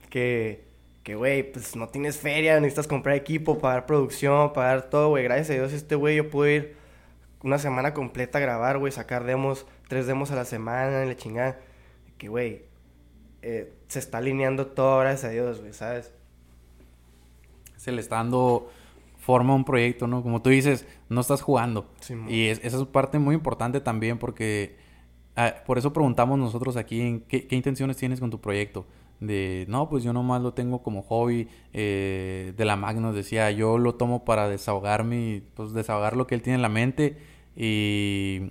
[0.08, 0.64] que,
[1.02, 5.24] que, güey, pues no tienes feria, necesitas comprar equipo, pagar producción, pagar todo, güey.
[5.24, 6.76] Gracias a Dios, este güey, yo puedo ir
[7.42, 11.16] una semana completa a grabar, güey, sacar demos, tres demos a la semana, en la
[11.16, 11.58] chingada.
[12.18, 12.64] Que, güey,
[13.42, 16.12] eh, se está alineando todo, gracias a Dios, güey, ¿sabes?
[17.76, 18.70] Se le está dando
[19.20, 20.22] forma a un proyecto, ¿no?
[20.22, 21.90] Como tú dices, no estás jugando.
[22.00, 24.76] Sí, y es- esa es parte muy importante también porque
[25.36, 28.86] ah, por eso preguntamos nosotros aquí en qué, qué intenciones tienes con tu proyecto.
[29.20, 31.48] De, no, pues yo nomás lo tengo como hobby.
[31.74, 36.42] eh, de la Magnus decía, yo lo tomo para desahogarme, pues desahogar lo que él
[36.42, 37.18] tiene en la mente.
[37.54, 38.50] Y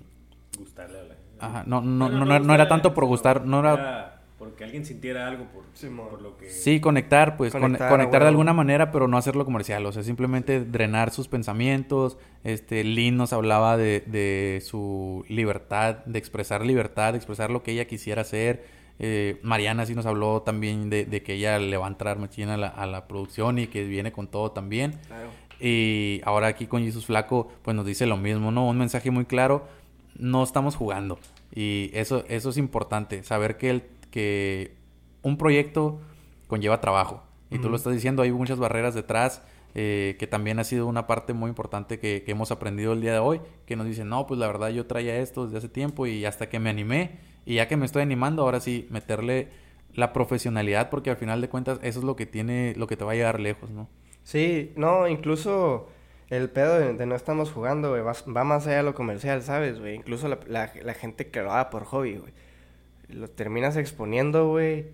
[0.58, 4.19] Gustarle a la ajá, no, no, no, no, no era tanto por gustar, no era...
[4.50, 6.08] Porque alguien sintiera algo por, Simón.
[6.10, 6.50] por lo que...
[6.50, 9.86] Sí, conectar, pues con- Conectar, conectar, a de alguna manera, pero no hacerlo comercial.
[9.86, 12.18] O sea, simplemente drenar sus pensamientos.
[12.44, 17.72] Este, Lynn nos hablaba de, de su libertad, de expresar libertad, de expresar lo que
[17.72, 18.64] ella quisiera hacer.
[18.98, 22.54] Eh, Mariana sí nos habló también de, de que ella le va a entrar machina
[22.54, 24.98] a la, a la producción y que viene con todo también.
[25.06, 25.30] Claro.
[25.58, 28.66] Y ahora aquí con Jesus Flaco, pues nos dice lo mismo, ¿no?
[28.66, 29.66] Un mensaje muy claro,
[30.16, 31.18] no estamos jugando.
[31.54, 34.76] Y eso, eso es importante, saber que, el, que
[35.22, 36.00] un proyecto
[36.46, 37.22] conlleva trabajo.
[37.50, 39.42] Y tú lo estás diciendo, hay muchas barreras detrás,
[39.74, 43.12] eh, que también ha sido una parte muy importante que, que hemos aprendido el día
[43.12, 46.06] de hoy, que nos dicen, no, pues la verdad yo traía esto desde hace tiempo
[46.06, 49.48] y hasta que me animé, y ya que me estoy animando, ahora sí, meterle
[49.94, 53.04] la profesionalidad, porque al final de cuentas eso es lo que tiene, lo que te
[53.04, 53.88] va a llevar lejos, ¿no?
[54.22, 55.88] Sí, no, incluso
[56.28, 59.42] el pedo de, de no estamos jugando, güey, va, va más allá de lo comercial,
[59.42, 59.96] ¿sabes, güey?
[59.96, 62.32] Incluso la, la, la gente que lo haga por hobby, güey.
[63.12, 64.86] Lo terminas exponiendo, güey.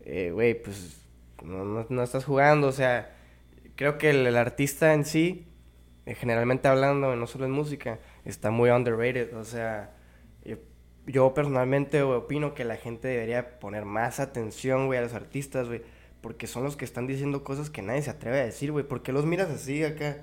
[0.00, 1.00] eh, Güey, pues
[1.42, 3.14] no, no, no estás jugando, o sea,
[3.76, 5.46] creo que el, artista en sí,
[6.06, 9.94] eh, generalmente hablando, no solo en música, está muy underrated, o sea,
[10.44, 10.56] yo,
[11.06, 15.82] yo personalmente opino que la gente debería poner más atención, güey, a los artistas, güey.
[16.20, 18.86] Porque son los que están diciendo cosas que nadie se atreve a decir, güey.
[18.86, 20.18] ¿Por qué los miras así acá?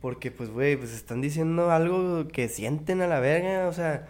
[0.00, 3.68] Porque, pues, güey, pues están diciendo algo que sienten a la verga.
[3.68, 4.08] O sea,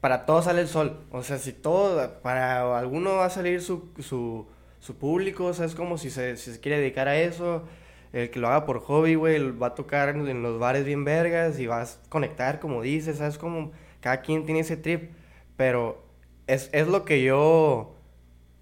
[0.00, 1.00] para todos sale el sol.
[1.10, 4.46] O sea, si todo, para alguno va a salir su, su,
[4.80, 5.46] su público.
[5.46, 7.64] O sea, es como si se, si se quiere dedicar a eso.
[8.12, 11.58] El que lo haga por hobby, güey, va a tocar en, los bares bien vergas
[11.58, 13.36] y vas a conectar, como dices, ¿sabes?
[13.36, 15.10] Como cada quien tiene ese trip.
[15.56, 16.02] Pero
[16.46, 17.94] es, es lo que yo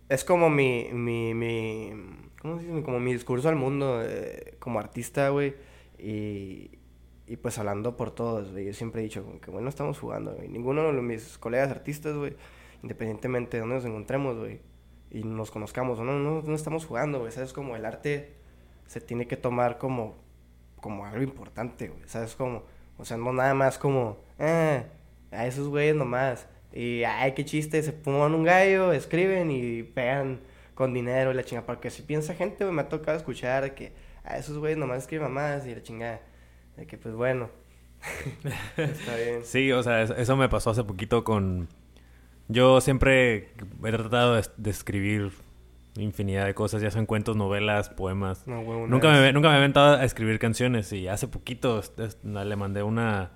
[0.09, 1.93] es como mi, mi, mi,
[2.41, 2.83] ¿cómo se?
[2.83, 5.55] Como mi discurso al mundo eh, como artista, güey.
[5.99, 6.76] Y,
[7.27, 8.53] y pues hablando por todos.
[8.55, 10.49] Yo siempre he dicho que, bueno, estamos jugando, güey.
[10.49, 12.37] Ninguno de mis colegas artistas, güey,
[12.83, 14.61] independientemente de dónde nos encontremos, güey,
[15.11, 17.33] y nos conozcamos no, no, no estamos jugando, güey.
[17.33, 17.53] ¿Sabes?
[17.53, 18.35] Como el arte
[18.87, 20.17] se tiene que tomar como,
[20.81, 22.03] como algo importante, güey.
[22.07, 22.37] ¿Sabes?
[22.37, 22.63] Como,
[22.99, 24.85] o sea, no nada más como, ah,
[25.33, 26.49] a esos güeyes nomás.
[26.73, 30.41] Y, ay, qué chiste, se ponen un gallo, escriben y pegan
[30.75, 31.67] con dinero y la chingada.
[31.67, 33.93] Porque si piensa gente, güey, me ha tocado escuchar que,
[34.25, 36.21] a esos güeyes nomás escriben más y la chingada.
[36.77, 37.49] De que, pues bueno,
[38.77, 39.41] está bien.
[39.45, 41.69] Sí, o sea, es- eso me pasó hace poquito con...
[42.49, 43.51] Yo siempre
[43.85, 45.33] he tratado de, escribir
[45.97, 48.47] infinidad de cosas, ya sean cuentos, novelas, poemas.
[48.47, 51.93] No, una Nunca me, nunca me he aventado a escribir canciones y hace poquito es-
[51.99, 53.33] es- le mandé una...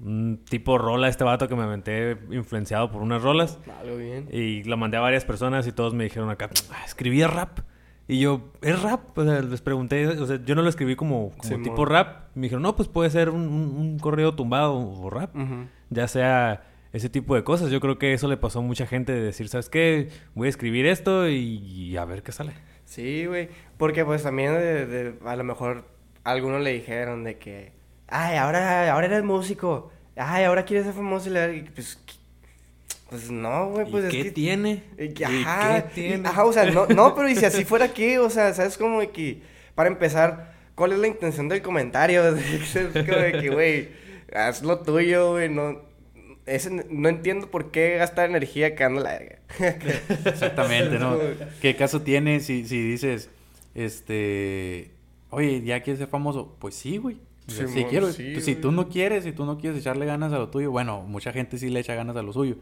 [0.00, 3.60] Un tipo rola a este vato que me aventé influenciado por unas rolas.
[3.80, 4.28] Algo bien.
[4.32, 7.60] Y la mandé a varias personas y todos me dijeron acá, "Ah, escribí rap.
[8.08, 9.16] Y yo, ¿es rap?
[9.16, 12.26] O sea, les pregunté, o sea, yo no lo escribí como, como tipo rap.
[12.34, 15.34] Me dijeron, no, pues puede ser un, un, un correo tumbado o rap.
[15.90, 17.70] Ya sea ese tipo de cosas.
[17.70, 20.10] Yo creo que eso le pasó a mucha gente de decir, ¿sabes qué?
[20.34, 22.52] Voy a escribir esto y, y a ver qué sale.
[22.84, 23.48] Sí, güey.
[23.78, 25.84] Porque pues también de, de- a lo mejor
[26.24, 27.72] a algunos le dijeron de que,
[28.08, 29.90] ay, ahora, ahora eres músico.
[30.16, 31.30] Ay, ahora quieres ser famoso.
[31.30, 31.98] Y le- pues.
[33.12, 34.30] Pues no, güey, pues ¿Y es qué que...
[34.32, 34.82] tiene?
[34.98, 36.28] y que, ¿Y ajá, qué y- tiene?
[36.28, 38.76] ajá, o sea, no, no, pero y si así fuera aquí, o sea, ¿sabes?
[38.78, 39.42] Como de que,
[39.74, 42.22] para empezar, ¿cuál es la intención del comentario?
[42.36, 43.88] Es como de que, güey,
[44.34, 45.82] haz lo tuyo, güey, no...
[46.46, 49.38] ese, no entiendo por qué gastar energía quedando la verga.
[50.26, 51.18] Exactamente, ¿no?
[51.60, 53.28] ¿Qué caso tiene si, si dices,
[53.74, 54.90] este,
[55.30, 56.56] oye, ya quieres ser famoso?
[56.58, 57.18] Pues sí, güey.
[57.48, 58.12] Sí, quiero.
[58.12, 61.02] sí, si tú no quieres, si tú no quieres echarle ganas a lo tuyo, bueno,
[61.02, 62.56] mucha gente sí le echa ganas a lo suyo.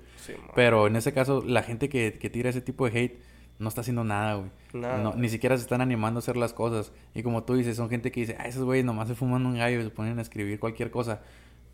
[0.55, 3.21] Pero en ese caso, la gente que, que tira ese tipo de hate
[3.59, 4.51] no está haciendo nada, güey.
[4.73, 4.99] Nada.
[5.03, 6.93] No, ni siquiera se están animando a hacer las cosas.
[7.15, 9.55] Y como tú dices, son gente que dice, ah, esos güeyes nomás se fuman un
[9.59, 11.21] gallo y se ponen a escribir cualquier cosa.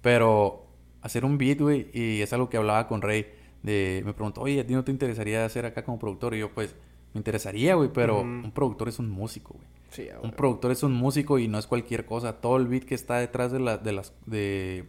[0.02, 0.66] Pero
[1.02, 3.26] hacer un beat, güey, y es algo que hablaba con Rey.
[3.62, 6.34] De, me preguntó, oye, ¿a ti no te interesaría hacer acá como productor?
[6.34, 6.74] Y yo, pues,
[7.14, 8.26] me interesaría, güey, pero Ujú.
[8.26, 9.66] un productor es un músico, güey.
[9.90, 12.40] Sí, Un productor es un músico y no es cualquier cosa.
[12.40, 14.84] Todo el beat que está detrás de, la, de, las, de,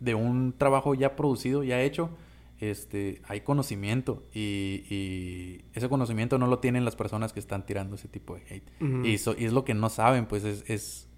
[0.00, 2.10] de un trabajo ya producido, ya hecho,
[2.60, 4.22] este, hay conocimiento.
[4.32, 8.42] Y, y ese conocimiento no lo tienen las personas que están tirando ese tipo de
[8.48, 8.70] hate.
[9.04, 11.08] Y, so- y es lo que no saben, pues es, es,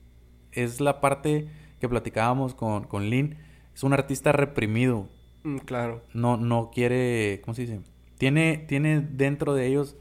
[0.52, 1.48] es la parte
[1.80, 3.36] que platicábamos con, con Lynn.
[3.74, 5.08] Es un artista reprimido.
[5.44, 6.02] Mm, claro.
[6.14, 7.80] No, no quiere, ¿cómo se dice?
[8.16, 9.96] Tiene, tiene dentro de ellos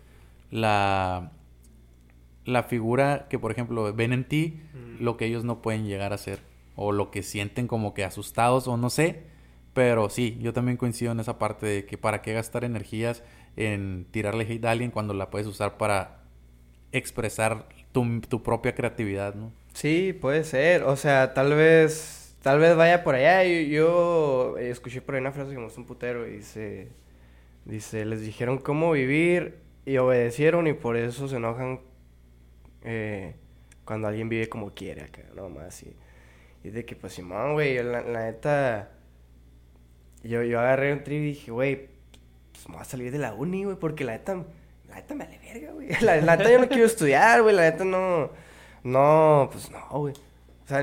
[0.52, 1.34] la,
[2.45, 5.03] la figura que, por ejemplo, ven en ti Mm.
[5.03, 6.39] lo que ellos no pueden llegar a ser.
[6.75, 9.23] O lo que sienten como que asustados o no sé.
[9.73, 13.23] Pero sí, yo también coincido en esa parte de que para qué gastar energías
[13.58, 16.21] en tirarle hate a alguien cuando la puedes usar para
[16.91, 19.51] expresar tu, tu propia creatividad, ¿no?
[19.73, 20.84] Sí, puede ser.
[20.84, 23.43] O sea, tal vez, tal vez vaya por allá.
[23.43, 26.89] Yo, yo, escuché por ahí una frase que me gustó un putero y dice,
[27.65, 31.81] dice, les dijeron cómo vivir y obedecieron y por eso se enojan
[32.86, 33.36] eh,
[33.84, 35.84] cuando alguien vive como quiere acá, no más.
[35.84, 35.95] Y,
[36.63, 38.91] y de que, pues, Simón, güey, la, la neta,
[40.24, 41.89] yo, yo agarré un tri y dije, güey,
[42.52, 44.36] pues me voy a salir de la uni, güey, porque la neta,
[44.88, 45.89] la neta me vale verga, güey.
[46.02, 48.30] La, la neta yo no quiero estudiar, güey, la neta no,
[48.84, 50.13] no, pues no, güey.
[50.13, 50.80] O sea,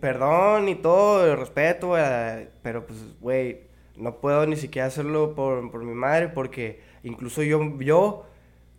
[0.00, 3.60] perdón y todo, respeto, güey, pero pues, güey,
[3.96, 8.26] no puedo ni siquiera hacerlo por, por mi madre porque incluso yo, yo,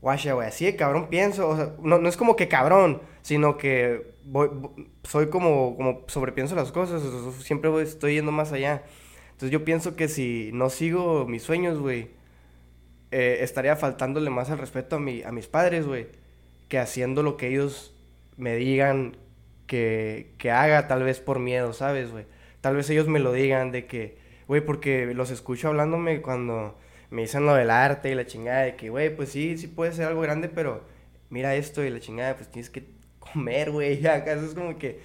[0.02, 3.58] guacha, güey, así de cabrón pienso, o sea, no, no es como que cabrón, sino
[3.58, 7.02] que voy, vo- soy como, como sobrepienso las cosas,
[7.44, 8.84] siempre voy- estoy yendo más allá.
[9.32, 12.10] Entonces yo pienso que si no sigo mis sueños, güey,
[13.12, 16.08] eh, estaría faltándole más al respeto a, mi, a mis padres, güey,
[16.70, 17.94] que haciendo lo que ellos
[18.38, 19.18] me digan
[19.68, 22.26] que, que haga, tal vez por miedo, ¿sabes, güey?
[22.62, 26.78] Tal vez ellos me lo digan de que, güey, porque los escucho hablándome cuando
[27.12, 29.94] me dicen lo del arte y la chingada, de que, güey, pues sí, sí puede
[29.94, 30.84] ser algo grande, pero
[31.30, 32.86] mira esto y la chingada, pues tienes que
[33.20, 35.00] comer, güey, acaso es como que...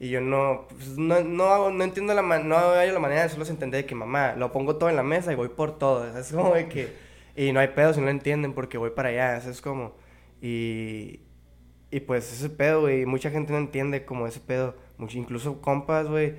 [0.00, 3.26] Y yo no, pues, no, no, no entiendo la, ma- no hay la manera de
[3.26, 6.06] hacerlos entender de que mamá, lo pongo todo en la mesa y voy por todo.
[6.18, 6.94] Es como de que,
[7.36, 9.36] y no hay pedo si no lo entienden porque voy para allá.
[9.38, 9.94] es como,
[10.40, 11.20] y,
[11.90, 14.76] y pues ese pedo, güey, mucha gente no entiende como ese pedo.
[14.98, 16.34] Mucho, incluso compas, güey,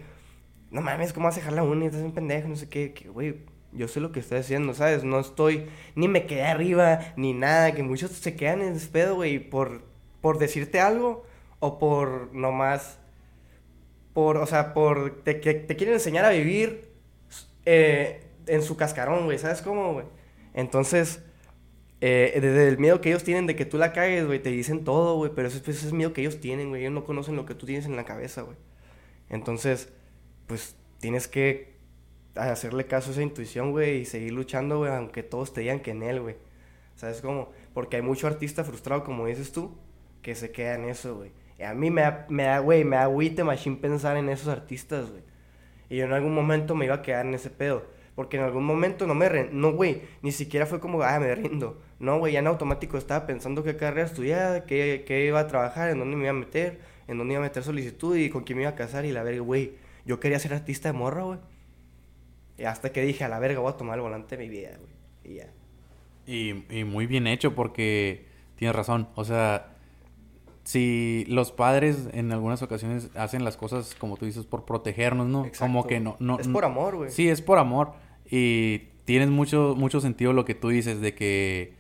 [0.72, 1.86] no mames, ¿cómo vas a dejar la uni?
[1.88, 3.36] Estás un pendejo, no sé qué, que, güey,
[3.72, 5.04] yo sé lo que estoy haciendo, ¿sabes?
[5.04, 9.16] No estoy, ni me quedé arriba, ni nada, que muchos se quedan en ese pedo,
[9.16, 9.84] güey, por,
[10.22, 11.26] por decirte algo
[11.60, 13.00] o por nomás
[14.14, 16.90] por, o sea, por te, que te quieren enseñar a vivir
[17.66, 20.06] eh, en su cascarón, güey, ¿sabes cómo, güey?
[20.54, 21.24] Entonces,
[22.02, 24.84] eh, desde el miedo que ellos tienen de que tú la cagues, güey, te dicen
[24.84, 27.46] todo, güey, pero ese, es el miedo que ellos tienen, güey, ellos no conocen lo
[27.46, 28.58] que tú tienes en la cabeza, güey.
[29.30, 29.90] Entonces,
[30.48, 31.69] pues, tienes que
[32.36, 35.92] hacerle caso a esa intuición, güey, y seguir luchando, güey, aunque todos te digan que
[35.92, 36.36] en él, güey.
[36.96, 37.50] ¿Sabes cómo?
[37.74, 39.72] Porque hay mucho artista frustrado, como dices tú,
[40.22, 41.32] que se queda en eso, güey.
[41.58, 44.48] Y a mí me da, me da, güey, me da agüite machine pensar en esos
[44.48, 45.24] artistas, güey.
[45.90, 47.84] Y yo en algún momento me iba a quedar en ese pedo.
[48.16, 49.30] Porque en algún momento no me...
[49.30, 51.82] re- No, güey, ni siquiera fue como, ah, me rindo.
[52.00, 55.90] No, güey, ya en automático estaba pensando qué carrera estudiar, qué, qué iba a trabajar,
[55.90, 58.58] en dónde me iba a meter, en dónde iba a meter solicitud y con quién
[58.58, 59.06] me iba a casar.
[59.06, 59.74] Y la verga, güey,
[60.06, 61.40] yo quería ser artista de morra, güey.
[62.60, 64.72] Y hasta que dije, a la verga, voy a tomar el volante de mi vida,
[64.78, 65.34] güey.
[65.34, 65.48] Y ya.
[66.26, 69.08] Y, y muy bien hecho porque tienes razón.
[69.16, 69.78] O sea,
[70.64, 75.46] si los padres en algunas ocasiones hacen las cosas, como tú dices, por protegernos, ¿no?
[75.46, 76.18] Exacto, Como que no...
[76.20, 77.10] no Es por amor, güey.
[77.10, 77.94] Sí, es por amor.
[78.30, 81.74] Y tienes mucho, mucho sentido lo que tú dices de que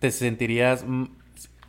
[0.00, 0.84] te sentirías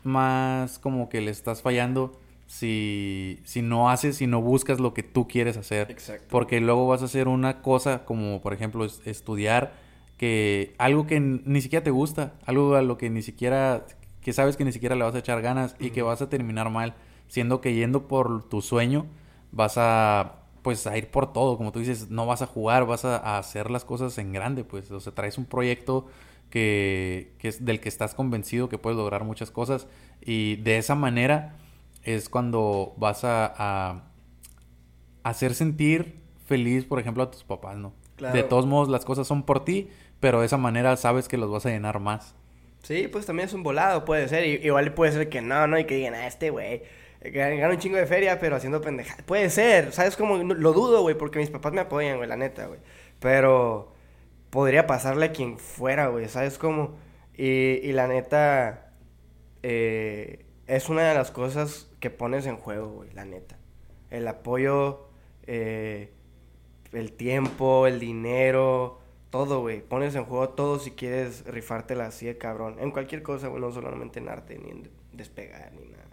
[0.02, 2.20] más como que le estás fallando
[2.54, 5.90] si, si no haces, si no buscas lo que tú quieres hacer.
[5.90, 6.26] Exacto.
[6.30, 9.72] Porque luego vas a hacer una cosa como, por ejemplo, es- estudiar
[10.16, 13.84] que algo que ni siquiera te gusta, algo a lo que ni siquiera,
[14.22, 16.70] que sabes que ni siquiera le vas a echar ganas y que vas a terminar
[16.70, 16.94] mal,
[17.26, 19.06] siendo que yendo por tu sueño
[19.50, 23.04] vas a, pues, a ir por todo, como tú dices, no vas a jugar, vas
[23.04, 26.06] a, a hacer las cosas en grande, pues, o sea, traes un proyecto
[26.50, 29.88] que, que es del que estás convencido que puedes lograr muchas cosas
[30.24, 31.56] y de esa manera
[32.04, 34.04] es cuando vas a, a
[35.22, 37.92] hacer sentir feliz, por ejemplo, a tus papás, ¿no?
[38.16, 38.36] Claro.
[38.36, 39.90] de todos modos las cosas son por ti,
[40.20, 42.34] pero de esa manera sabes que los vas a llenar más.
[42.82, 44.46] Sí, pues también es un volado, puede ser.
[44.64, 45.78] Igual puede ser que no, ¿no?
[45.78, 46.82] Y que digan, ah, este güey
[47.22, 49.22] eh, gana un chingo de feria, pero haciendo pendejadas.
[49.24, 50.36] Puede ser, ¿sabes cómo?
[50.36, 52.80] Lo dudo, güey, porque mis papás me apoyan, güey, la neta, güey.
[53.20, 53.92] Pero
[54.50, 56.96] podría pasarle a quien fuera, güey, ¿sabes cómo?
[57.36, 58.92] Y, y la neta,
[59.62, 63.56] eh, es una de las cosas que pones en juego, güey, la neta.
[64.10, 65.08] El apoyo,
[65.46, 66.12] eh,
[66.92, 69.80] el tiempo, el dinero, todo, güey.
[69.80, 72.76] Pones en juego todo si quieres rifártela así de cabrón.
[72.78, 76.04] En cualquier cosa, güey, no solamente en arte, ni en despegar, ni nada.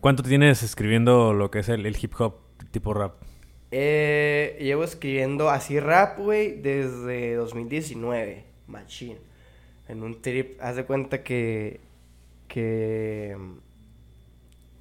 [0.00, 2.34] ¿Cuánto tienes escribiendo lo que es el, el hip hop
[2.72, 3.22] tipo rap?
[3.70, 9.20] Eh, llevo escribiendo así rap, güey, desde 2019, machine.
[9.86, 11.78] En un trip, haz de cuenta que,
[12.48, 13.36] que,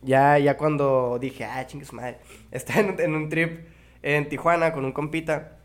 [0.01, 2.17] ya, ya cuando dije, ah, chingues madre,
[2.51, 3.67] estaba en, un- en un trip
[4.03, 5.57] en Tijuana con un compita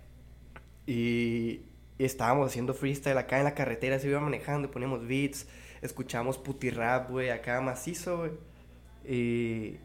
[0.86, 1.62] y,
[1.98, 5.46] y estábamos haciendo freestyle acá en la carretera, se iba manejando, poníamos beats,
[5.80, 8.30] escuchamos puti rap, güey, acá macizo, güey.
[9.04, 9.76] Y,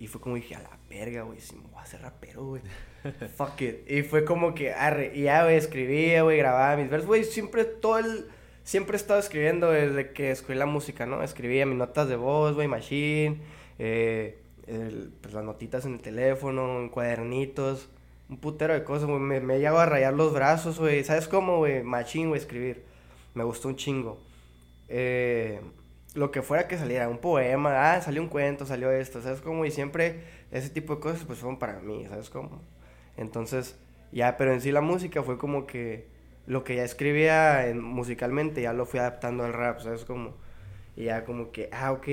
[0.00, 2.62] y fue como dije, a la verga, güey, si me voy a hacer rapero, güey.
[3.36, 3.90] Fuck it.
[3.90, 7.64] Y fue como que, arre, y ya, güey, escribía, güey, grababa mis versos, güey, siempre
[7.64, 8.26] todo el,
[8.64, 11.22] siempre he estado escribiendo desde que escogí la música, ¿no?
[11.22, 13.38] Escribía mis notas de voz, güey, machine,
[13.78, 17.88] eh, el- pues las notitas en el teléfono, en cuadernitos,
[18.28, 21.58] un putero de cosas, güey, me, me llego a rayar los brazos, güey, ¿sabes cómo,
[21.58, 21.82] güey?
[21.82, 22.84] Machine, güey, escribir.
[23.34, 24.18] Me gustó un chingo.
[24.88, 25.60] Eh,
[26.14, 29.64] lo que fuera que saliera, un poema, ah, salió un cuento, salió esto, ¿sabes cómo?
[29.64, 32.62] Y siempre ese tipo de cosas pues fueron para mí, ¿sabes cómo?
[33.16, 33.76] Entonces,
[34.12, 36.08] ya, pero en sí la música fue como que
[36.46, 40.34] lo que ya escribía en- musicalmente ya lo fui adaptando al rap, ¿sabes cómo?
[40.96, 42.08] Y ya como que, ah, ok,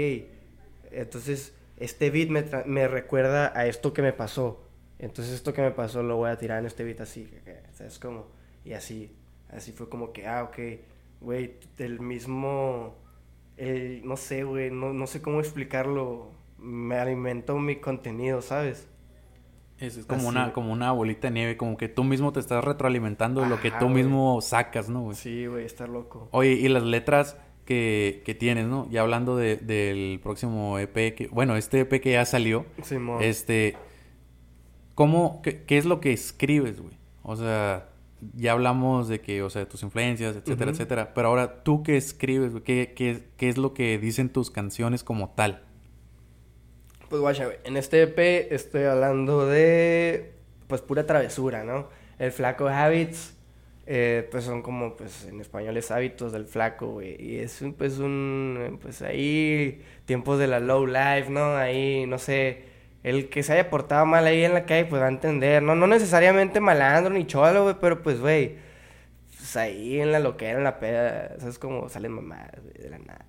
[0.92, 4.62] entonces este beat me, me recuerda a esto que me pasó.
[5.00, 7.30] Entonces esto que me pasó lo voy a tirar en este beat así,
[7.74, 8.28] ¿sabes cómo?
[8.64, 9.14] Y así,
[9.50, 10.58] así fue como que, ah, ok,
[11.22, 12.96] güey, del mismo,
[13.58, 18.88] el, no sé, güey, no, no sé cómo explicarlo, me alimentó mi contenido, ¿sabes?
[19.78, 22.40] Es, es como, Así, una, como una bolita de nieve, como que tú mismo te
[22.40, 25.18] estás retroalimentando de lo que tú mismo sacas, ¿no, güey?
[25.18, 26.30] Sí, güey, está loco.
[26.32, 28.88] Oye, y las letras que, que tienes, ¿no?
[28.92, 33.22] Ya hablando de- del próximo EP, que, bueno, este EP que ya salió, Simón.
[33.24, 33.76] este,
[34.94, 36.96] ¿cómo, qué, qué es lo que escribes, güey?
[37.24, 37.90] O sea,
[38.36, 41.98] ya hablamos de que, o sea, de tus influencias, etcétera, etcétera, pero ahora, ¿tú qué
[41.98, 42.64] escribes, güey?
[42.64, 45.64] ¿Qué, qué, qué es lo que dicen tus canciones como tal?
[47.10, 50.34] Pues guacha, güey, en este EP estoy hablando de,
[50.68, 51.88] pues, pura travesura, ¿no?
[52.18, 53.35] El flaco Habits,
[53.88, 57.22] eh, pues son como, pues, en español es hábitos del flaco, güey.
[57.22, 61.56] Y es, un, pues, un, pues, ahí, tiempos de la low life, ¿no?
[61.56, 62.64] Ahí, no sé,
[63.04, 65.76] el que se haya portado mal ahí en la calle, pues, va a entender, ¿no?
[65.76, 68.56] No necesariamente malandro ni cholo, güey, pero, pues, güey,
[69.38, 73.00] pues, ahí en la loquera, en la peda, ¿sabes cómo salen mamadas, güey, de la
[73.00, 73.26] nada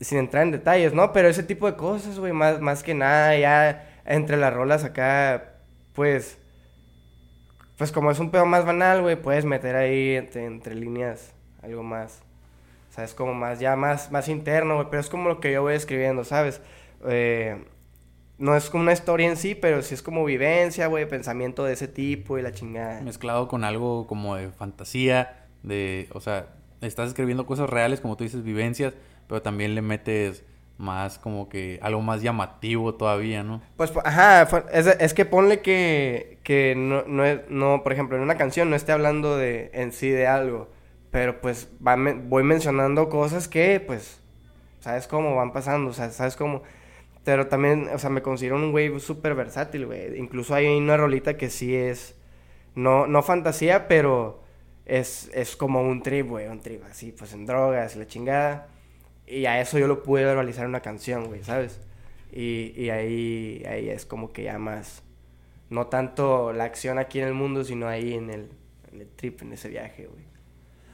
[0.00, 1.12] sin entrar en detalles, ¿no?
[1.12, 5.54] Pero ese tipo de cosas, güey, más, más que nada, ya entre las rolas acá,
[5.94, 6.38] pues,
[7.76, 11.32] pues como es un pedo más banal, güey, puedes meter ahí entre, entre líneas
[11.62, 12.22] algo más,
[12.90, 13.14] ¿sabes?
[13.14, 16.24] Como más, ya más, más interno, güey, pero es como lo que yo voy escribiendo,
[16.24, 16.60] ¿sabes?
[17.06, 17.56] Eh,
[18.38, 21.72] no es como una historia en sí, pero sí es como vivencia, güey, pensamiento de
[21.72, 23.00] ese tipo y la chingada.
[23.00, 26.48] Mezclado con algo como de fantasía, de, o sea,
[26.80, 28.94] estás escribiendo cosas reales, como tú dices, vivencias,
[29.28, 30.44] pero también le metes
[30.78, 33.62] más como que algo más llamativo todavía, ¿no?
[33.76, 38.16] Pues, pu- ajá, es, es que ponle que, que no, no, es- no, por ejemplo,
[38.16, 40.68] en una canción no esté hablando de, en sí de algo,
[41.10, 44.20] pero pues voy mencionando cosas que, pues,
[44.80, 46.62] sabes cómo van pasando, o sea, sabes cómo,
[47.24, 51.36] pero también, o sea, me considero un güey súper versátil, güey, incluso hay una rolita
[51.36, 52.16] que sí es,
[52.74, 54.42] no, no fantasía, pero
[54.86, 58.68] es, es como un trip, güey, un trip, así, pues en drogas la chingada,
[59.26, 61.80] y a eso yo lo pude verbalizar en una canción, güey, ¿sabes?
[62.32, 65.02] Y, y ahí, ahí es como que ya más,
[65.70, 68.48] no tanto la acción aquí en el mundo, sino ahí en el,
[68.92, 70.24] en el trip, en ese viaje, güey.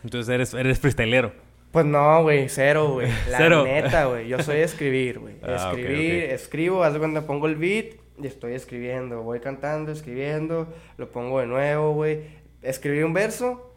[0.04, 1.32] Entonces eres, eres freestylero.
[1.72, 3.08] Pues no, güey, cero, güey.
[3.30, 3.64] La Cero.
[3.64, 4.28] neta, güey.
[4.28, 5.34] Yo soy escribir, güey.
[5.42, 6.30] Ah, escribir, ok.
[6.32, 9.22] escribo, haz de cuenta, pongo el beat y estoy escribiendo.
[9.22, 12.22] Voy cantando, escribiendo, lo pongo de nuevo, güey.
[12.62, 13.69] Escribí un verso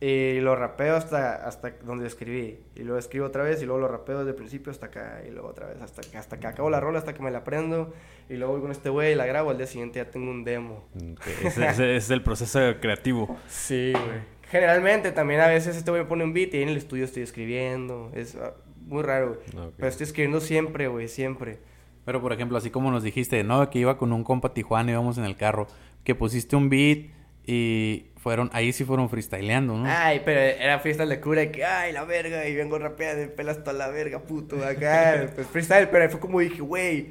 [0.00, 2.58] y lo rapeo hasta, hasta donde escribí.
[2.74, 5.22] Y luego escribo otra vez y luego lo rapeo desde el principio hasta acá.
[5.26, 7.94] Y luego otra vez hasta, hasta que acabo la rola, hasta que me la aprendo.
[8.28, 9.50] Y luego voy con este güey y la grabo.
[9.50, 10.84] Al día siguiente ya tengo un demo.
[11.26, 13.38] Ese, ese- ese es el proceso creativo.
[13.48, 14.36] Sí, güey.
[14.50, 17.22] Generalmente también a veces este güey me pone un beat y en el estudio estoy
[17.22, 18.10] escribiendo.
[18.14, 18.52] Es ah,
[18.86, 19.66] muy raro, güey.
[19.66, 19.74] Ok.
[19.76, 21.58] Pero estoy escribiendo siempre, güey, siempre.
[22.04, 24.92] Pero, por ejemplo, así como nos dijiste, no, que iba con un compa a Tijuana,
[24.92, 25.66] íbamos en el carro.
[26.04, 27.08] que pusiste un beat
[27.46, 29.84] y fueron, ahí sí fueron freestyleando, ¿no?
[29.86, 33.28] Ay, pero era freestyle de cura y que, ay, la verga, y vengo rapeando y
[33.28, 35.30] pelas toda la verga, puto, acá.
[35.34, 37.06] pues freestyle, pero fue como dije, güey,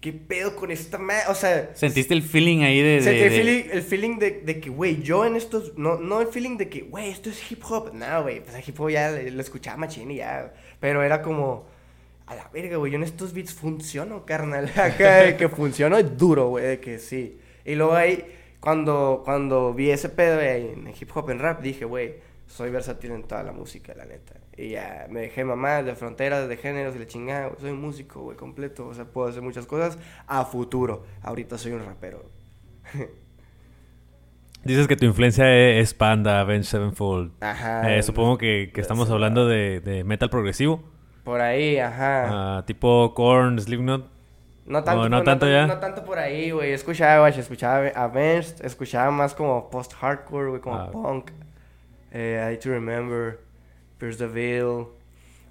[0.00, 1.24] ¿qué pedo con esta madre?
[1.28, 1.70] O sea...
[1.74, 3.02] ¿Sentiste el feeling ahí de...?
[3.02, 5.76] Sentí el de- feeling, el feeling de, de que, güey, yo en estos...
[5.76, 7.92] No, no el feeling de que, güey, esto es hip hop.
[7.92, 10.54] No, güey, pues el hip hop ya lo escuchaba machín y ya.
[10.78, 11.66] Pero era como...
[12.26, 14.70] A la verga, güey, yo en estos beats funciono, carnal.
[14.76, 17.38] Acá de que funciono es duro, güey, de que sí.
[17.64, 18.22] Y luego ahí,
[18.60, 23.22] cuando, cuando vi ese pedo en hip hop, en rap, dije, güey, soy versátil en
[23.24, 24.34] toda la música, la neta.
[24.56, 27.52] Y ya me dejé mamá de fronteras, de géneros y la chingada.
[27.60, 28.88] Soy un músico, güey, completo.
[28.88, 31.04] O sea, puedo hacer muchas cosas a futuro.
[31.22, 32.24] Ahorita soy un rapero.
[34.64, 37.32] Dices que tu influencia e- es Panda, Avenged Sevenfold.
[37.40, 37.96] Ajá.
[37.96, 40.82] Eh, supongo que, que estamos hablando de, de metal progresivo.
[41.22, 42.58] Por ahí, ajá.
[42.58, 44.17] Ah, tipo Korn, Slipknot.
[44.68, 45.66] No tanto, no por- tanto tan- ya.
[45.66, 46.72] No tanto por ahí, güey.
[46.72, 50.90] Escuchaba, güey, escuchaba Avenged, escuchaba más como post-hardcore, güey, como Ah.
[50.90, 51.30] punk.
[52.12, 53.38] Eh, I to Remember,
[53.98, 54.86] Pierce the Veil.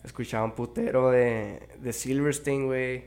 [0.03, 3.05] Escuchaba un putero de, de Silverstein, güey.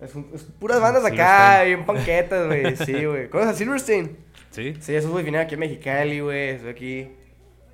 [0.00, 2.76] Es, un- es puras bandas acá, bien panquetas, güey.
[2.76, 3.30] Sí, güey.
[3.30, 4.16] ¿Conoces a Silverstein?
[4.50, 4.74] Sí.
[4.80, 6.50] Sí, esos güey vinieron aquí a Mexicali, güey.
[6.50, 7.08] Estoy aquí.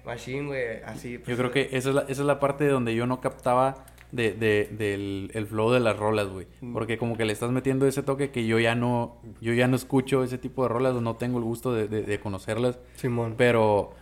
[0.04, 0.82] Machine, güey.
[0.84, 1.18] Así.
[1.18, 3.84] pues, Yo creo que esa es la, esa es la parte donde yo no captaba
[4.12, 6.46] de, de- del el flow de las rolas, güey.
[6.60, 6.72] Mm.
[6.72, 9.76] Porque como que le estás metiendo ese toque que yo ya no, yo ya no
[9.76, 12.78] escucho ese tipo de rolas, o no tengo el gusto de, de- de conocerlas.
[12.96, 13.34] Simón.
[13.36, 13.92] Pero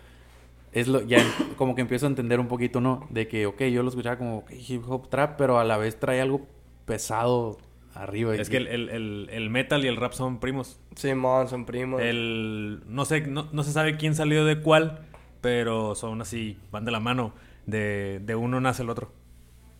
[0.73, 1.19] es lo, ya
[1.57, 3.07] como que empiezo a entender un poquito, ¿no?
[3.11, 6.21] De que, ok, yo lo escuchaba como hip hop trap, pero a la vez trae
[6.21, 6.47] algo
[6.85, 7.59] pesado
[7.95, 8.35] arriba.
[8.35, 10.79] Es que el, el- el- el metal y el rap son primos.
[10.95, 12.01] Simón, son primos.
[12.03, 15.01] El, no, sé, no, no se sabe quién salió de cuál,
[15.41, 17.33] pero son así, van de la mano.
[17.67, 19.11] De, de uno nace el otro.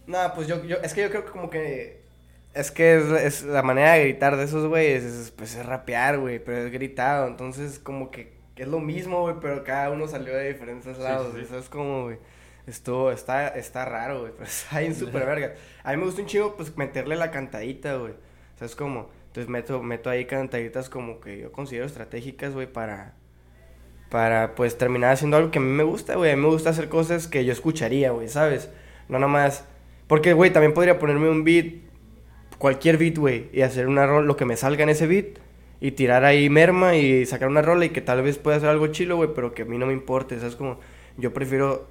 [0.09, 2.01] No, pues yo, yo, es que yo creo que como que,
[2.55, 6.19] es que es, es la manera de gritar de esos güeyes, es, pues es rapear,
[6.19, 10.35] güey, pero es gritado, entonces como que, es lo mismo, güey, pero cada uno salió
[10.35, 11.45] de diferentes lados, sí, sí.
[11.45, 12.17] eso es como, güey,
[12.67, 15.55] estuvo, está, está raro, güey, pero está bien súper verga.
[15.85, 19.11] A mí me gusta un chingo, pues, meterle la cantadita, güey, o sea, es como,
[19.27, 23.15] entonces meto, meto ahí cantaditas como que yo considero estratégicas, güey, para...
[24.09, 26.33] Para, pues, terminar haciendo algo que a mí me gusta, güey.
[26.33, 28.71] A mí me gusta hacer cosas que yo escucharía, güey, ¿sabes?
[29.07, 29.67] No nada más...
[30.09, 31.67] Porque, güey, también podría ponerme un beat,
[32.59, 35.39] cualquier beat, güey, y hacer una rola, lo que me salga en ese beat,
[35.81, 38.89] y tirar ahí merma y sacar una rola y que tal vez pueda ser algo
[38.89, 40.57] chilo, güey, pero que a mí no me importe, ¿sabes?
[40.57, 40.81] Como,
[41.19, 41.87] yo prefiero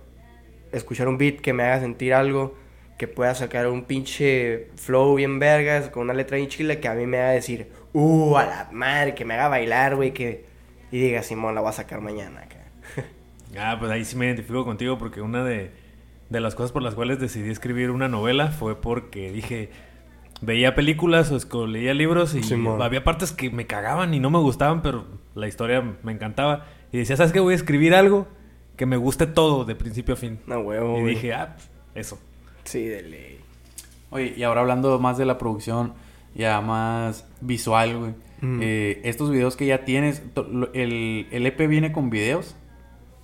[0.72, 2.56] escuchar un beat que me haga sentir algo,
[2.98, 6.96] que pueda sacar un pinche flow bien vergas, con una letra bien chila, que a
[6.96, 10.46] mí me haga decir, uh, a la madre, que me haga bailar, güey, que...
[10.92, 12.58] Y diga, Simón, la voy a sacar mañana, acá.
[13.58, 15.72] Ah, pues ahí sí me identifico contigo porque una de,
[16.30, 19.70] de las cosas por las cuales decidí escribir una novela fue porque dije,
[20.42, 22.82] veía películas o leía libros y Simón.
[22.82, 25.06] había partes que me cagaban y no me gustaban, pero
[25.36, 26.66] la historia me encantaba.
[26.92, 27.40] Y decía, ¿sabes qué?
[27.40, 28.28] Voy a escribir algo
[28.76, 30.40] que me guste todo de principio a fin.
[30.48, 31.16] No, huevo, y güey.
[31.16, 31.56] dije, ah,
[31.96, 32.20] eso.
[32.64, 33.40] Sí, de ley.
[34.10, 35.94] Oye, y ahora hablando más de la producción,
[36.36, 38.12] ya más visual, güey.
[38.42, 38.60] Mm.
[38.62, 40.22] Eh, estos videos que ya tienes,
[40.74, 42.56] el, el EP viene con videos.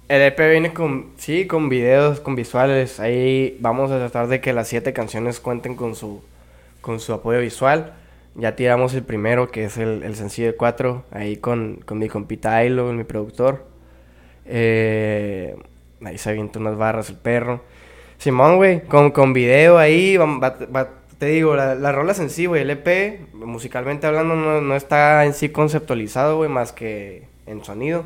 [0.10, 3.00] El EP viene con, sí, con videos, con visuales.
[3.00, 6.22] Ahí vamos a tratar de que las siete canciones cuenten con su,
[6.82, 7.94] con su apoyo visual.
[8.36, 12.10] Ya tiramos el primero, que es el, el sencillo de cuatro, ahí con, con mi
[12.10, 13.66] compita Ailo, mi productor.
[14.46, 15.56] Eh,
[16.04, 17.62] ahí se avienta unas barras el perro.
[18.18, 20.18] Simón, güey, con, con video ahí,
[21.18, 24.76] te digo, la, la rola es en sí, güey, el EP, musicalmente hablando, no, no
[24.76, 28.04] está en sí conceptualizado, güey, más que en sonido.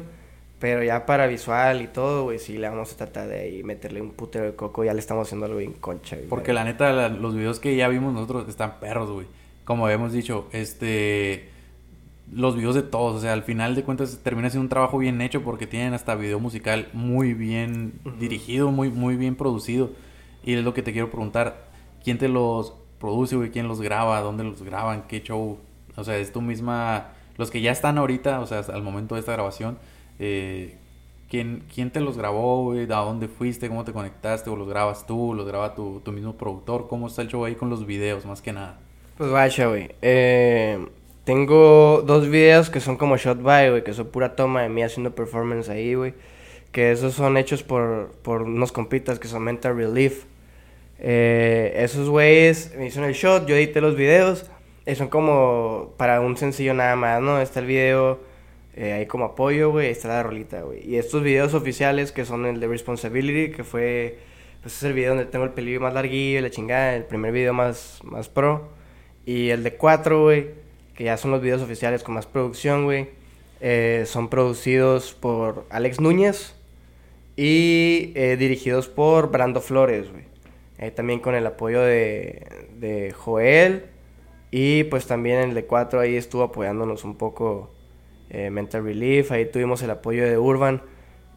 [0.59, 4.01] Pero ya para visual y todo, güey, sí le vamos a tratar de ahí meterle
[4.01, 6.27] un putero de coco, ya le estamos haciendo algo bien concha, güey.
[6.27, 9.27] Porque la neta, la- los videos que ya vimos nosotros están perros, güey.
[9.65, 11.49] Como habíamos dicho, este...
[12.33, 15.21] Los videos de todos, o sea, al final de cuentas termina siendo un trabajo bien
[15.21, 19.91] hecho porque tienen hasta video musical muy bien dirigido, muy, muy bien producido.
[20.43, 21.67] Y es lo que te quiero preguntar,
[22.03, 23.49] ¿quién te los produce, güey?
[23.51, 24.19] ¿Quién los graba?
[24.19, 25.03] ¿Dónde los graban?
[25.07, 25.57] ¿Qué show?
[25.95, 27.11] O sea, es tu misma...
[27.37, 29.77] Los que ya están ahorita, o sea, al momento de esta grabación,
[30.19, 30.75] eh,
[31.29, 32.83] ¿quién, ¿quién te los grabó, güey?
[32.83, 33.67] ¿A dónde fuiste?
[33.67, 34.49] ¿Cómo te conectaste?
[34.49, 35.33] ¿O los grabas tú?
[35.33, 36.87] ¿Los graba tu, tu mismo productor?
[36.87, 38.79] ¿Cómo está el show ahí con los videos, más que nada?
[39.17, 39.89] Pues vaya, güey.
[40.01, 40.77] Eh,
[41.23, 44.83] tengo dos videos que son como shot by, güey, que son pura toma de mí
[44.83, 46.13] haciendo performance ahí, güey.
[46.71, 50.25] Que esos son hechos por, por unos compitas que son Mental Relief.
[50.99, 54.45] Eh, esos güeyes me hicieron el shot, yo edité los videos.
[54.85, 57.41] Y son como para un sencillo nada más, ¿no?
[57.41, 58.19] Está el video
[58.77, 59.89] eh, ahí como apoyo, güey.
[59.89, 60.87] Está la rolita, güey.
[60.87, 64.19] Y estos videos oficiales que son el de Responsibility, que fue...
[64.61, 67.53] Pues es el video donde tengo el pelillo más larguillo, la chingada, el primer video
[67.53, 68.69] más, más pro.
[69.25, 70.49] Y el de 4, güey,
[70.95, 73.09] que ya son los videos oficiales con más producción, güey.
[73.59, 76.55] Eh, son producidos por Alex Núñez
[77.35, 80.25] y eh, dirigidos por Brando Flores, güey.
[80.77, 83.85] Eh, también con el apoyo de, de Joel
[84.51, 87.71] y pues también el de 4 ahí estuvo apoyándonos un poco
[88.29, 89.31] eh, Mental Relief.
[89.31, 90.81] Ahí tuvimos el apoyo de Urban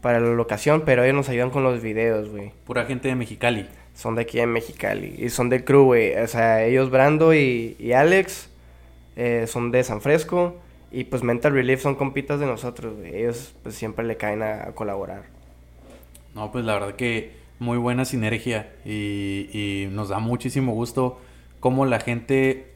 [0.01, 2.53] para la locación, pero ellos nos ayudan con los videos, güey.
[2.65, 3.69] Pura gente de Mexicali.
[3.95, 5.15] Son de aquí en Mexicali.
[5.19, 6.17] Y son del crew, güey.
[6.17, 8.49] O sea, ellos, Brando y, y Alex,
[9.17, 10.57] eh, son de San Fresco.
[10.91, 13.15] Y pues Mental Relief son compitas de nosotros, güey.
[13.15, 15.25] Ellos pues siempre le caen a, a colaborar.
[16.35, 21.21] No, pues la verdad que muy buena sinergia y, y nos da muchísimo gusto
[21.61, 22.73] cómo la gente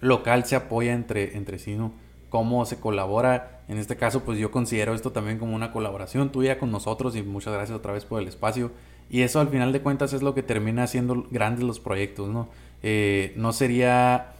[0.00, 1.92] local se apoya entre, entre sí, ¿no?
[2.34, 3.60] Cómo se colabora.
[3.68, 7.22] En este caso, pues yo considero esto también como una colaboración tuya con nosotros y
[7.22, 8.72] muchas gracias otra vez por el espacio.
[9.08, 12.48] Y eso al final de cuentas es lo que termina haciendo grandes los proyectos, ¿no?
[12.82, 14.32] Eh, no sería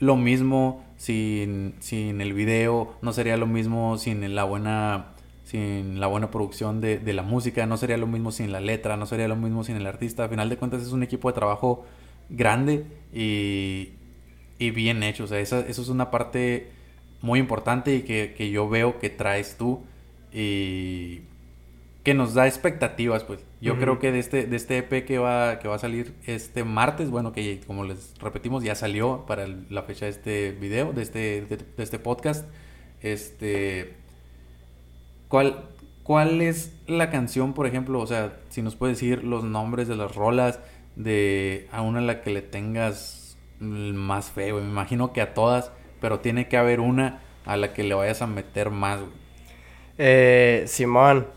[0.00, 5.08] lo mismo sin, sin el video, no sería lo mismo sin la buena
[5.44, 9.04] sin la buena producción de, la música, no sería lo mismo sin la letra, no
[9.04, 10.22] sería lo mismo sin el artista.
[10.22, 11.84] Al final de cuentas es un equipo de trabajo
[12.30, 13.90] grande y,
[14.58, 15.24] y bien hecho.
[15.24, 16.83] O sea, eso es una parte
[17.24, 19.82] muy importante y que, que, yo veo que traes tú
[20.32, 21.22] y
[22.02, 23.40] que nos da expectativas, pues.
[23.62, 23.80] Yo uh -huh.
[23.80, 27.08] creo que de este, de este EP que va, que va a salir este martes,
[27.08, 31.02] bueno, que como les repetimos, ya salió para el, la fecha de este video, de
[31.02, 32.46] este, de, de este podcast.
[33.00, 33.94] Este
[35.28, 35.64] ¿Cuál,
[36.02, 38.00] ¿Cuál es la canción, por ejemplo?
[38.00, 40.60] O sea, si nos puedes decir los nombres de las rolas
[40.96, 44.60] de a una a la que le tengas más feo.
[44.60, 45.72] Me imagino que a todas,
[46.04, 49.12] pero tiene que haber una a la que le vayas a meter más, güey.
[49.96, 51.28] Eh, Simón.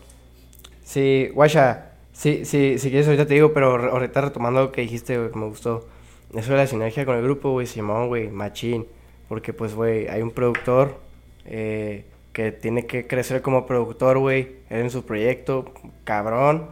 [0.82, 1.92] Sí, guacha.
[2.12, 5.38] Sí, sí, si quieres ahorita te digo, pero ahorita retomando lo que dijiste, güey, que
[5.38, 5.88] me gustó.
[6.34, 8.86] Eso de la sinergia con el grupo, güey, Simón, güey, machín.
[9.26, 11.00] Porque, pues, güey, hay un productor,
[11.46, 12.04] eh,
[12.34, 15.72] que tiene que crecer como productor, güey, en su proyecto,
[16.04, 16.66] cabrón.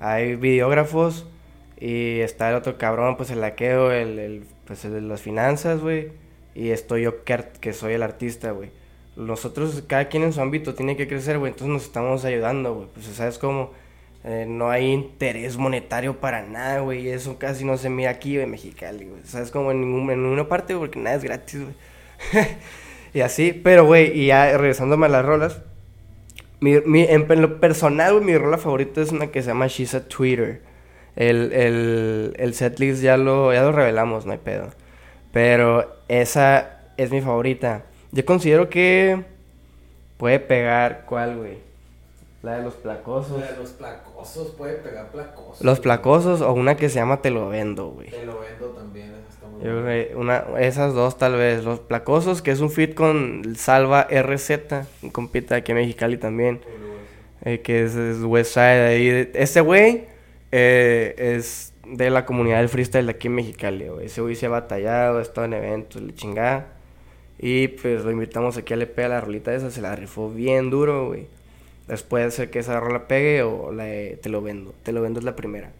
[0.00, 1.26] Hay videógrafos
[1.78, 5.82] y está el otro cabrón, pues el laqueo, el, el pues el de las finanzas,
[5.82, 6.22] güey.
[6.54, 8.70] Y estoy yo que, que soy el artista, güey.
[9.16, 11.52] Nosotros, cada quien en su ámbito tiene que crecer, güey.
[11.52, 12.88] Entonces nos estamos ayudando, güey.
[12.92, 13.72] Pues sabes cómo
[14.24, 17.08] eh, no hay interés monetario para nada, güey.
[17.08, 19.22] Eso casi no se mira aquí, güey, Mexicali, güey.
[19.24, 21.74] Sabes como en, ningún, en ninguna parte, porque nada es gratis, güey.
[23.14, 25.60] Y así, pero güey, y ya regresándome a las rolas,
[26.60, 29.66] mi, mi, en, en, lo personal, güey, mi rola favorita es una que se llama
[29.66, 30.62] She's a Twitter.
[31.14, 34.70] El, el, el setlist ya lo, ya lo revelamos, no hay pedo.
[35.32, 37.82] Pero esa es mi favorita.
[38.12, 39.24] Yo considero que
[40.18, 41.58] puede pegar, ¿cuál, güey?
[42.42, 43.40] La de los placosos.
[43.40, 45.64] La de los placosos, puede pegar placosos.
[45.64, 48.10] Los placosos o una que se llama Te lo vendo, güey.
[48.10, 51.64] Te lo vendo también, está muy Yo una, esas dos tal vez.
[51.64, 54.50] Los placosos, que es un fit con Salva RZ,
[55.02, 56.60] un compita aquí en Mexicali también.
[57.44, 59.30] Eh, que es, es Westside ahí.
[59.34, 60.04] Este güey
[60.50, 64.06] eh, es de la comunidad del freestyle de aquí en Mexicali, güey.
[64.06, 66.68] Ese güey se ha batallado, ha estado en eventos, le chingada.
[67.38, 70.70] Y pues lo invitamos aquí a le a la rolita esa, se la rifó bien
[70.70, 71.26] duro, güey.
[71.88, 73.84] Después de que esa rola pegue o la
[74.20, 74.72] Te lo vendo.
[74.82, 75.72] Te lo vendo es la primera.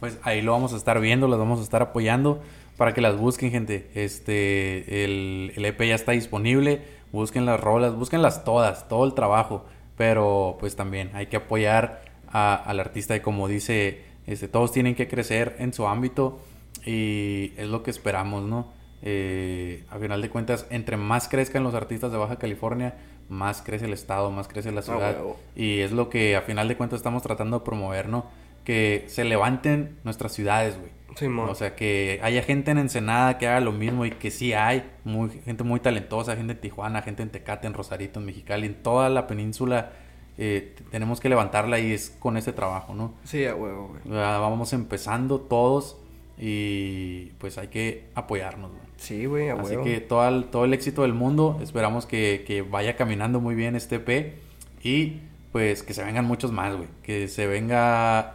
[0.00, 2.42] Pues ahí lo vamos a estar viendo, las vamos a estar apoyando
[2.76, 3.88] para que las busquen, gente.
[3.94, 6.82] Este, el, el EP ya está disponible.
[7.12, 9.64] Busquen las rolas, búsquenlas todas, todo el trabajo.
[9.96, 14.94] Pero pues también hay que apoyar a, al artista y como dice, este, todos tienen
[14.94, 16.40] que crecer en su ámbito
[16.84, 18.72] y es lo que esperamos, ¿no?
[19.02, 22.94] Eh, a final de cuentas, entre más crezcan los artistas de Baja California,
[23.28, 25.16] más crece el estado, más crece la ciudad.
[25.22, 28.26] Oh, y es lo que a final de cuentas estamos tratando de promover, ¿no?
[28.64, 30.90] Que se levanten nuestras ciudades, güey.
[31.16, 34.52] Sí, o sea, que haya gente en Ensenada que haga lo mismo y que sí
[34.52, 38.66] hay muy, gente muy talentosa, gente en Tijuana, gente en Tecate, en Rosarito, en Mexicali,
[38.66, 39.92] en toda la península.
[40.36, 43.14] Eh, tenemos que levantarla y es con este trabajo, ¿no?
[43.24, 44.00] Sí, a huevo, güey.
[44.16, 45.96] Vamos empezando todos
[46.38, 48.82] y pues hay que apoyarnos, güey.
[48.96, 49.84] Sí, güey, a Así huevo.
[49.84, 53.76] que todo el, todo el éxito del mundo, esperamos que, que vaya caminando muy bien
[53.76, 54.34] este P
[54.82, 55.20] y
[55.52, 56.88] pues que se vengan muchos más, güey.
[57.02, 58.34] Que se venga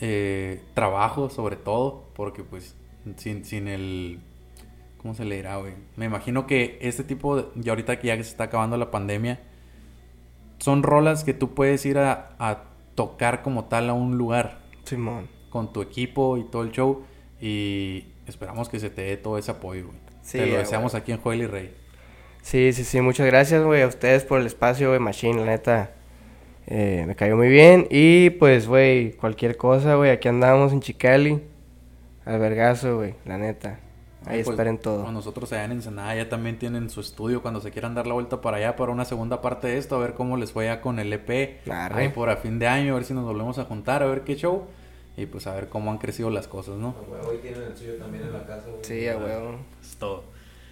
[0.00, 2.74] eh, trabajo sobre todo, porque pues
[3.16, 4.20] sin, sin el...
[5.00, 5.74] ¿Cómo se le dirá, güey?
[5.96, 9.40] Me imagino que este tipo, de, y ahorita que ya se está acabando la pandemia,
[10.58, 14.58] son rolas que tú puedes ir a, a tocar como tal a un lugar.
[14.84, 15.28] Simón.
[15.50, 17.04] Con tu equipo y todo el show.
[17.40, 19.98] Y esperamos que se te dé todo ese apoyo, güey.
[20.22, 20.58] Sí, te lo güey.
[20.58, 21.74] deseamos aquí en Joel y Rey.
[22.42, 23.00] Sí, sí, sí.
[23.00, 25.00] Muchas gracias, güey, a ustedes por el espacio, güey.
[25.00, 25.92] Machine, la neta.
[26.66, 27.86] Eh, me cayó muy bien.
[27.90, 30.10] Y pues, güey, cualquier cosa, güey.
[30.10, 31.42] Aquí andamos en Chicali.
[32.24, 33.14] Al vergazo, güey.
[33.24, 33.80] La neta.
[34.24, 35.04] Ahí Pues, esperen todo.
[35.04, 38.14] Con nosotros allá en Ensenada ya también tienen su estudio cuando se quieran dar la
[38.14, 40.80] vuelta para allá para una segunda parte de esto, a ver cómo les fue ya
[40.80, 41.60] con el EP.
[41.70, 42.02] Arre.
[42.02, 44.22] Ahí por a fin de año, a ver si nos volvemos a juntar, a ver
[44.22, 44.64] qué show.
[45.16, 46.94] Y pues a ver cómo han crecido las cosas, ¿no?
[46.96, 48.84] A huevo, tienen el suyo también en la casa, güey.
[48.84, 49.56] Sí, a huevo.
[49.80, 50.22] Es todo.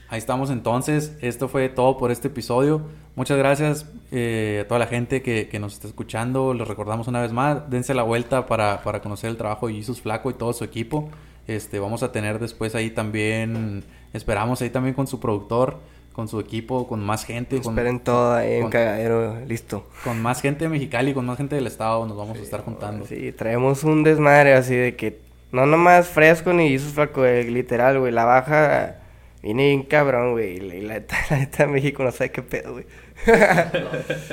[0.09, 1.16] Ahí estamos entonces.
[1.20, 2.82] Esto fue todo por este episodio.
[3.16, 6.55] Muchas gracias eh, a toda la gente que, que nos está escuchando.
[6.55, 10.01] Les recordamos una vez más, dense la vuelta para, para conocer el trabajo de Jesus
[10.01, 11.09] Flaco y todo su equipo.
[11.47, 15.78] Este, vamos a tener después ahí también, esperamos ahí también con su productor,
[16.12, 19.86] con su equipo, con más gente, con, Esperen todo ahí en con- cagadero, listo.
[20.03, 23.07] con más gente de Mexicali, con más gente del estado, nos vamos a estar juntando.
[23.07, 25.20] Sí, traemos un desmadre así de que
[25.53, 28.12] no nomás fresco ni Jesus flaco, güey, literal, güey.
[28.12, 28.97] La baja
[29.42, 30.57] viene bien cabrón, güey.
[30.57, 32.86] Y la neta, la neta México no sabe qué pedo, güey.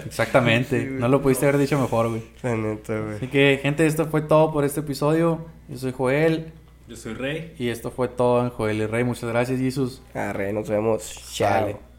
[0.05, 0.99] Exactamente, Sí, güey.
[0.99, 2.23] no lo pudiste haber dicho mejor, güey.
[2.41, 3.15] La neta, güey.
[3.17, 5.45] Así que, gente, esto fue todo por este episodio.
[5.69, 6.51] Yo soy Joel.
[6.87, 7.55] Yo soy Rey.
[7.57, 9.03] Y esto fue todo en Joel y Rey.
[9.03, 10.01] Muchas gracias, Jesus.
[10.13, 11.15] Arre, nos vemos.
[11.33, 11.92] Chao.